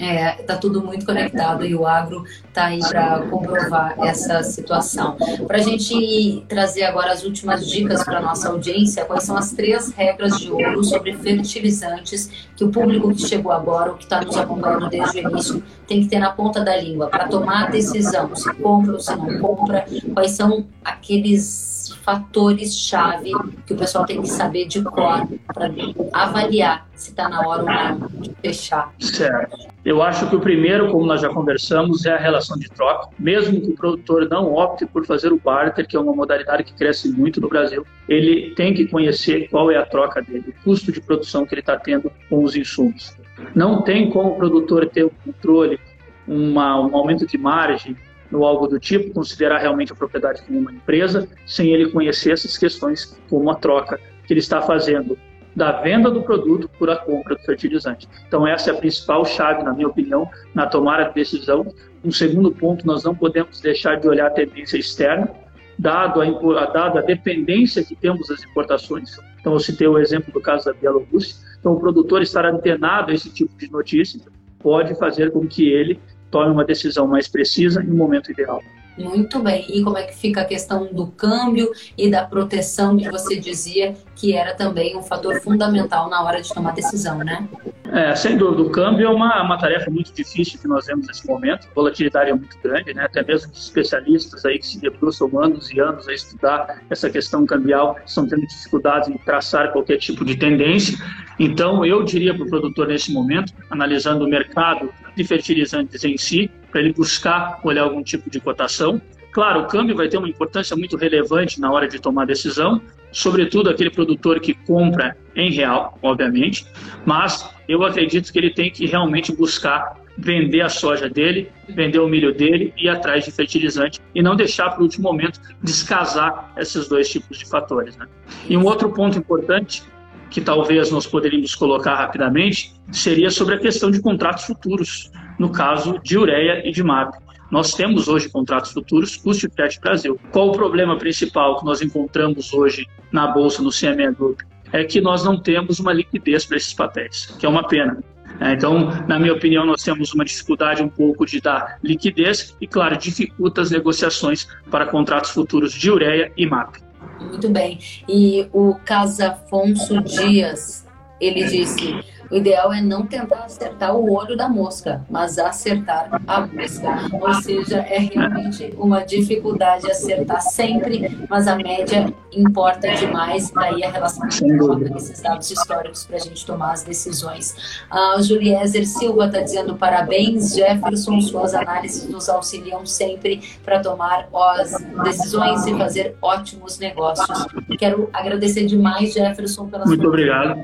É, 0.00 0.32
tá 0.42 0.56
tudo 0.56 0.82
muito 0.82 1.06
conectado 1.06 1.64
e 1.64 1.74
o 1.74 1.86
agro 1.86 2.24
tá 2.52 2.66
aí 2.66 2.80
para 2.80 3.20
comprovar 3.22 3.94
essa 4.00 4.42
situação. 4.42 5.16
Para 5.46 5.58
a 5.58 5.60
gente 5.60 6.44
trazer 6.48 6.82
agora 6.84 7.12
as 7.12 7.24
últimas 7.24 7.68
dicas 7.68 8.02
para 8.02 8.20
nossa 8.20 8.48
audiência, 8.48 9.04
quais 9.04 9.22
são 9.22 9.36
as 9.36 9.52
três 9.52 9.92
regras 9.92 10.38
de 10.40 10.50
ouro 10.50 10.82
sobre 10.82 11.14
fertilizantes 11.14 12.48
que 12.56 12.64
o 12.64 12.70
público 12.70 13.14
que 13.14 13.22
chegou 13.22 13.52
agora, 13.52 13.92
o 13.92 13.96
que 13.96 14.04
está 14.04 14.20
nos 14.20 14.36
acompanhando 14.36 14.88
desde 14.88 15.20
o 15.20 15.30
início, 15.30 15.62
tem 15.86 16.02
que 16.02 16.08
ter 16.08 16.18
na 16.18 16.30
ponta 16.30 16.64
da 16.64 16.76
língua 16.76 17.06
para 17.06 17.28
tomar 17.28 17.66
a 17.66 17.70
decisão 17.70 18.34
se 18.34 18.52
compra 18.54 18.94
ou 18.94 19.00
se 19.00 19.14
não 19.14 19.38
compra, 19.38 19.84
quais 20.12 20.32
são 20.32 20.66
aqueles 20.84 21.77
fatores-chave 21.96 23.32
que 23.66 23.74
o 23.74 23.76
pessoal 23.76 24.04
tem 24.04 24.20
que 24.20 24.28
saber 24.28 24.66
de 24.66 24.82
cor 24.82 25.26
para 25.52 25.70
avaliar 26.12 26.86
se 26.94 27.10
está 27.10 27.28
na 27.28 27.46
hora 27.46 27.62
ou 27.62 27.98
não 27.98 28.08
de 28.20 28.34
fechar. 28.42 28.92
Certo. 28.98 29.56
Eu 29.84 30.02
acho 30.02 30.28
que 30.28 30.36
o 30.36 30.40
primeiro, 30.40 30.90
como 30.90 31.06
nós 31.06 31.20
já 31.20 31.28
conversamos, 31.28 32.04
é 32.04 32.12
a 32.12 32.18
relação 32.18 32.58
de 32.58 32.68
troca. 32.68 33.08
Mesmo 33.18 33.60
que 33.60 33.70
o 33.70 33.74
produtor 33.74 34.28
não 34.28 34.52
opte 34.54 34.84
por 34.84 35.06
fazer 35.06 35.32
o 35.32 35.38
barter, 35.38 35.86
que 35.86 35.96
é 35.96 36.00
uma 36.00 36.12
modalidade 36.12 36.64
que 36.64 36.74
cresce 36.74 37.08
muito 37.10 37.40
no 37.40 37.48
Brasil, 37.48 37.86
ele 38.08 38.54
tem 38.54 38.74
que 38.74 38.86
conhecer 38.86 39.48
qual 39.48 39.70
é 39.70 39.76
a 39.76 39.86
troca 39.86 40.20
dele, 40.20 40.44
o 40.48 40.64
custo 40.64 40.92
de 40.92 41.00
produção 41.00 41.46
que 41.46 41.54
ele 41.54 41.60
está 41.60 41.76
tendo 41.78 42.12
com 42.28 42.42
os 42.42 42.56
insumos. 42.56 43.16
Não 43.54 43.82
tem 43.82 44.10
como 44.10 44.30
o 44.30 44.36
produtor 44.36 44.86
ter 44.88 45.04
o 45.04 45.12
controle, 45.24 45.78
uma, 46.26 46.78
um 46.80 46.94
aumento 46.94 47.26
de 47.26 47.38
margem, 47.38 47.96
ou 48.32 48.44
algo 48.44 48.66
do 48.66 48.78
tipo, 48.78 49.12
considerar 49.12 49.58
realmente 49.58 49.92
a 49.92 49.96
propriedade 49.96 50.42
como 50.42 50.58
uma 50.58 50.72
empresa, 50.72 51.28
sem 51.46 51.72
ele 51.72 51.90
conhecer 51.90 52.32
essas 52.32 52.56
questões 52.56 53.18
como 53.28 53.50
a 53.50 53.54
troca 53.54 53.98
que 54.26 54.32
ele 54.32 54.40
está 54.40 54.60
fazendo 54.60 55.18
da 55.56 55.72
venda 55.72 56.08
do 56.08 56.22
produto 56.22 56.70
por 56.78 56.88
a 56.88 56.96
compra 56.96 57.34
do 57.34 57.42
fertilizante. 57.42 58.08
Então, 58.28 58.46
essa 58.46 58.70
é 58.70 58.72
a 58.72 58.76
principal 58.76 59.24
chave, 59.24 59.64
na 59.64 59.72
minha 59.72 59.88
opinião, 59.88 60.30
na 60.54 60.66
tomada 60.66 61.06
de 61.06 61.14
decisão. 61.14 61.66
Um 62.04 62.12
segundo 62.12 62.52
ponto, 62.52 62.86
nós 62.86 63.02
não 63.02 63.12
podemos 63.12 63.60
deixar 63.60 63.96
de 63.96 64.06
olhar 64.06 64.28
a 64.28 64.30
tendência 64.30 64.78
externa, 64.78 65.28
dado 65.76 66.20
a, 66.22 66.66
dado 66.66 66.98
a 66.98 67.00
dependência 67.00 67.82
que 67.82 67.96
temos 67.96 68.28
das 68.28 68.44
importações. 68.44 69.18
Então, 69.40 69.52
eu 69.52 69.58
citei 69.58 69.88
o 69.88 69.98
exemplo 69.98 70.32
do 70.32 70.40
caso 70.40 70.66
da 70.66 70.72
Bielorrússia. 70.72 71.44
Então, 71.58 71.72
o 71.72 71.80
produtor 71.80 72.22
estar 72.22 72.44
antenado 72.44 73.10
a 73.10 73.14
esse 73.14 73.28
tipo 73.28 73.56
de 73.58 73.68
notícia 73.68 74.20
pode 74.60 74.94
fazer 74.96 75.32
com 75.32 75.44
que 75.46 75.68
ele 75.68 75.98
tome 76.30 76.50
uma 76.50 76.64
decisão 76.64 77.06
mais 77.06 77.28
precisa 77.28 77.82
em 77.82 77.90
um 77.90 77.96
momento 77.96 78.30
ideal. 78.30 78.62
Muito 78.98 79.38
bem. 79.40 79.64
E 79.68 79.82
como 79.82 79.96
é 79.96 80.02
que 80.02 80.14
fica 80.14 80.40
a 80.40 80.44
questão 80.44 80.86
do 80.92 81.06
câmbio 81.06 81.70
e 81.96 82.10
da 82.10 82.24
proteção 82.24 82.96
que 82.96 83.08
você 83.08 83.36
dizia 83.36 83.94
que 84.16 84.34
era 84.34 84.54
também 84.54 84.96
um 84.96 85.02
fator 85.02 85.40
fundamental 85.40 86.10
na 86.10 86.22
hora 86.24 86.42
de 86.42 86.52
tomar 86.52 86.72
decisão, 86.72 87.18
né? 87.18 87.48
É, 87.92 88.14
sem 88.16 88.36
dúvida, 88.36 88.62
o 88.62 88.70
câmbio 88.70 89.06
é 89.06 89.10
uma, 89.10 89.42
uma 89.42 89.56
tarefa 89.56 89.90
muito 89.90 90.12
difícil 90.12 90.58
que 90.58 90.66
nós 90.66 90.86
vemos 90.86 91.06
nesse 91.06 91.26
momento. 91.26 91.68
A 91.70 91.74
volatilidade 91.74 92.30
é 92.30 92.34
muito 92.34 92.58
grande, 92.62 92.92
né? 92.92 93.04
Até 93.04 93.22
mesmo 93.22 93.52
os 93.52 93.64
especialistas 93.64 94.44
aí 94.44 94.58
que 94.58 94.66
se 94.66 94.80
debruçam 94.80 95.30
anos 95.40 95.70
e 95.70 95.80
anos 95.80 96.08
a 96.08 96.12
estudar 96.12 96.82
essa 96.90 97.08
questão 97.08 97.46
cambial 97.46 97.96
estão 98.04 98.26
tendo 98.26 98.46
dificuldades 98.46 99.08
em 99.08 99.16
traçar 99.18 99.72
qualquer 99.72 99.98
tipo 99.98 100.24
de 100.24 100.36
tendência. 100.36 100.98
Então, 101.38 101.84
eu 101.84 102.02
diria 102.02 102.34
para 102.34 102.44
o 102.44 102.48
produtor 102.48 102.88
nesse 102.88 103.12
momento, 103.12 103.52
analisando 103.70 104.24
o 104.24 104.28
mercado 104.28 104.92
de 105.16 105.24
fertilizantes 105.24 106.04
em 106.04 106.18
si, 106.18 106.50
para 106.70 106.80
ele 106.80 106.92
buscar 106.92 107.60
olhar 107.64 107.82
algum 107.82 108.02
tipo 108.02 108.28
de 108.30 108.40
cotação. 108.40 109.00
Claro, 109.32 109.62
o 109.62 109.66
câmbio 109.66 109.96
vai 109.96 110.08
ter 110.08 110.18
uma 110.18 110.28
importância 110.28 110.76
muito 110.76 110.96
relevante 110.96 111.60
na 111.60 111.70
hora 111.70 111.86
de 111.86 111.98
tomar 111.98 112.26
decisão, 112.26 112.80
sobretudo 113.12 113.70
aquele 113.70 113.90
produtor 113.90 114.40
que 114.40 114.54
compra 114.54 115.16
em 115.34 115.50
real, 115.52 115.98
obviamente, 116.02 116.66
mas 117.06 117.48
eu 117.68 117.84
acredito 117.84 118.32
que 118.32 118.38
ele 118.38 118.50
tem 118.50 118.70
que 118.70 118.86
realmente 118.86 119.34
buscar 119.34 119.96
vender 120.18 120.62
a 120.62 120.68
soja 120.68 121.08
dele, 121.08 121.48
vender 121.68 122.00
o 122.00 122.08
milho 122.08 122.34
dele 122.34 122.74
e 122.76 122.86
ir 122.86 122.88
atrás 122.88 123.24
de 123.24 123.30
fertilizante 123.30 124.00
e 124.14 124.20
não 124.20 124.34
deixar 124.34 124.70
para 124.70 124.80
o 124.80 124.82
último 124.82 125.04
momento 125.04 125.40
descasar 125.62 126.52
esses 126.56 126.88
dois 126.88 127.08
tipos 127.08 127.38
de 127.38 127.46
fatores. 127.46 127.96
Né? 127.96 128.06
E 128.48 128.56
um 128.56 128.64
outro 128.64 128.90
ponto 128.90 129.16
importante 129.16 129.84
que 130.28 130.40
talvez 130.40 130.90
nós 130.90 131.06
poderíamos 131.06 131.54
colocar 131.54 131.94
rapidamente 131.94 132.74
seria 132.90 133.30
sobre 133.30 133.54
a 133.54 133.58
questão 133.58 133.90
de 133.90 134.00
contratos 134.02 134.44
futuros, 134.44 135.10
no 135.38 135.50
caso 135.50 135.98
de 136.02 136.18
ureia 136.18 136.66
e 136.66 136.72
de 136.72 136.82
MAP. 136.82 137.14
Nós 137.50 137.72
temos 137.72 138.08
hoje 138.08 138.28
contratos 138.28 138.72
futuros, 138.72 139.16
custo 139.16 139.46
e 139.46 139.50
frete 139.50 139.80
Brasil. 139.80 140.20
Qual 140.32 140.48
o 140.48 140.52
problema 140.52 140.96
principal 140.98 141.58
que 141.58 141.64
nós 141.64 141.80
encontramos 141.80 142.52
hoje 142.52 142.86
na 143.10 143.28
Bolsa, 143.28 143.62
no 143.62 143.70
CME 143.70 144.12
Group? 144.12 144.40
É 144.70 144.84
que 144.84 145.00
nós 145.00 145.24
não 145.24 145.40
temos 145.40 145.78
uma 145.78 145.92
liquidez 145.92 146.44
para 146.44 146.58
esses 146.58 146.74
papéis, 146.74 147.34
que 147.38 147.46
é 147.46 147.48
uma 147.48 147.66
pena. 147.66 147.98
É, 148.40 148.52
então, 148.52 148.90
na 149.08 149.18
minha 149.18 149.32
opinião, 149.32 149.64
nós 149.64 149.82
temos 149.82 150.12
uma 150.12 150.24
dificuldade 150.24 150.82
um 150.82 150.88
pouco 150.88 151.24
de 151.24 151.40
dar 151.40 151.78
liquidez 151.82 152.54
e, 152.60 152.66
claro, 152.66 152.96
dificulta 152.96 153.62
as 153.62 153.70
negociações 153.70 154.46
para 154.70 154.86
contratos 154.86 155.30
futuros 155.30 155.72
de 155.72 155.90
ureia 155.90 156.30
e 156.36 156.46
MAP. 156.46 156.76
Muito 157.20 157.48
bem. 157.48 157.78
E 158.08 158.46
o 158.52 158.74
Casafonso 158.84 160.00
Dias, 160.02 160.86
ele 161.20 161.44
disse 161.44 161.98
o 162.30 162.36
ideal 162.36 162.72
é 162.72 162.80
não 162.80 163.06
tentar 163.06 163.44
acertar 163.44 163.94
o 163.94 164.12
olho 164.12 164.36
da 164.36 164.48
mosca, 164.48 165.04
mas 165.08 165.38
acertar 165.38 166.08
a 166.26 166.40
mosca. 166.46 166.88
Ou 167.12 167.34
seja, 167.34 167.78
é 167.78 167.98
realmente 167.98 168.74
uma 168.76 169.00
dificuldade 169.02 169.90
acertar 169.90 170.40
sempre, 170.42 171.26
mas 171.28 171.48
a 171.48 171.56
média 171.56 172.12
importa 172.32 172.88
demais. 172.94 173.50
Aí 173.56 173.82
a 173.82 173.90
relação 173.90 174.28
coloca 174.58 174.96
esses 174.96 175.20
dados 175.20 175.50
históricos 175.50 176.04
para 176.04 176.16
a 176.16 176.20
gente 176.20 176.44
tomar 176.44 176.72
as 176.72 176.82
decisões. 176.82 177.56
A 177.90 178.20
Juliezer 178.20 178.86
Silva 178.86 179.26
está 179.26 179.40
dizendo 179.40 179.76
parabéns, 179.76 180.54
Jefferson, 180.54 181.20
suas 181.20 181.54
análises 181.54 182.08
nos 182.08 182.28
auxiliam 182.28 182.84
sempre 182.84 183.40
para 183.64 183.80
tomar 183.80 184.28
as 184.34 184.72
decisões 185.04 185.66
e 185.66 185.76
fazer 185.76 186.16
ótimos 186.20 186.78
negócios. 186.78 187.46
Quero 187.78 188.08
agradecer 188.12 188.66
demais, 188.66 189.12
Jefferson, 189.12 189.66
pela 189.68 189.86
Muito 189.86 190.00
sua 190.00 190.08
obrigado. 190.08 190.58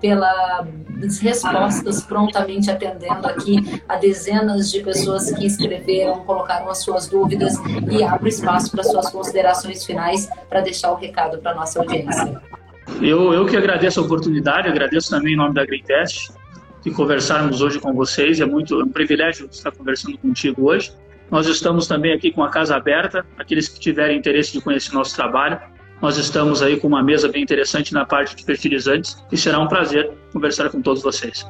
pela 0.00 0.66
respostas 1.20 2.02
prontamente 2.02 2.70
atendendo 2.70 3.26
aqui 3.26 3.82
a 3.88 3.96
dezenas 3.96 4.70
de 4.70 4.82
pessoas 4.82 5.30
que 5.32 5.46
escreveram, 5.46 6.20
colocaram 6.24 6.68
as 6.68 6.78
suas 6.78 7.08
dúvidas 7.08 7.54
e 7.90 8.02
abro 8.02 8.28
espaço 8.28 8.70
para 8.70 8.82
suas 8.82 9.10
considerações 9.10 9.84
finais 9.84 10.28
para 10.48 10.60
deixar 10.60 10.92
o 10.92 10.96
recado 10.96 11.38
para 11.38 11.54
nossa 11.54 11.80
audiência. 11.80 12.40
Eu, 13.00 13.32
eu 13.32 13.46
que 13.46 13.56
agradeço 13.56 14.00
a 14.00 14.02
oportunidade, 14.02 14.68
agradeço 14.68 15.10
também 15.10 15.34
em 15.34 15.36
nome 15.36 15.54
da 15.54 15.64
Green 15.64 15.82
Test 15.82 16.30
de 16.86 16.92
conversarmos 16.92 17.60
hoje 17.60 17.80
com 17.80 17.92
vocês. 17.92 18.40
É 18.40 18.46
muito 18.46 18.80
é 18.80 18.84
um 18.84 18.88
privilégio 18.88 19.48
estar 19.50 19.72
conversando 19.72 20.16
contigo 20.18 20.70
hoje. 20.70 20.92
Nós 21.28 21.48
estamos 21.48 21.88
também 21.88 22.12
aqui 22.12 22.30
com 22.30 22.44
a 22.44 22.48
casa 22.48 22.76
aberta, 22.76 23.26
aqueles 23.36 23.68
que 23.68 23.80
tiverem 23.80 24.16
interesse 24.16 24.52
de 24.52 24.60
conhecer 24.60 24.94
nosso 24.94 25.14
trabalho, 25.16 25.60
nós 26.00 26.16
estamos 26.18 26.62
aí 26.62 26.78
com 26.78 26.88
uma 26.88 27.02
mesa 27.02 27.28
bem 27.28 27.42
interessante 27.42 27.92
na 27.92 28.04
parte 28.04 28.36
de 28.36 28.44
fertilizantes 28.44 29.16
e 29.32 29.36
será 29.36 29.58
um 29.58 29.66
prazer 29.66 30.10
conversar 30.32 30.70
com 30.70 30.82
todos 30.82 31.02
vocês. 31.02 31.46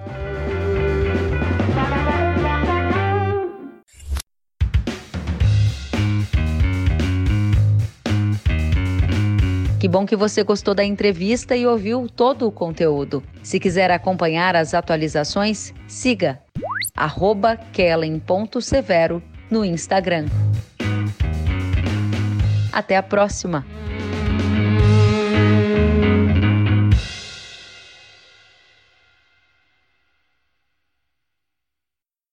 Que 9.79 9.89
bom 9.89 10.05
que 10.05 10.17
você 10.17 10.43
gostou 10.43 10.75
da 10.75 10.83
entrevista 10.83 11.55
e 11.55 11.65
ouviu 11.65 12.09
todo 12.09 12.47
o 12.47 12.51
conteúdo. 12.51 13.23
Se 13.43 13.61
quiser 13.61 13.91
acompanhar 13.91 14.57
as 14.57 14.75
atualizações, 14.75 15.73
siga 15.87 16.41
kellen.severo 17.73 19.23
no 19.49 19.65
Instagram. 19.65 20.27
Até 22.73 22.97
a 22.97 23.03
próxima! 23.03 23.65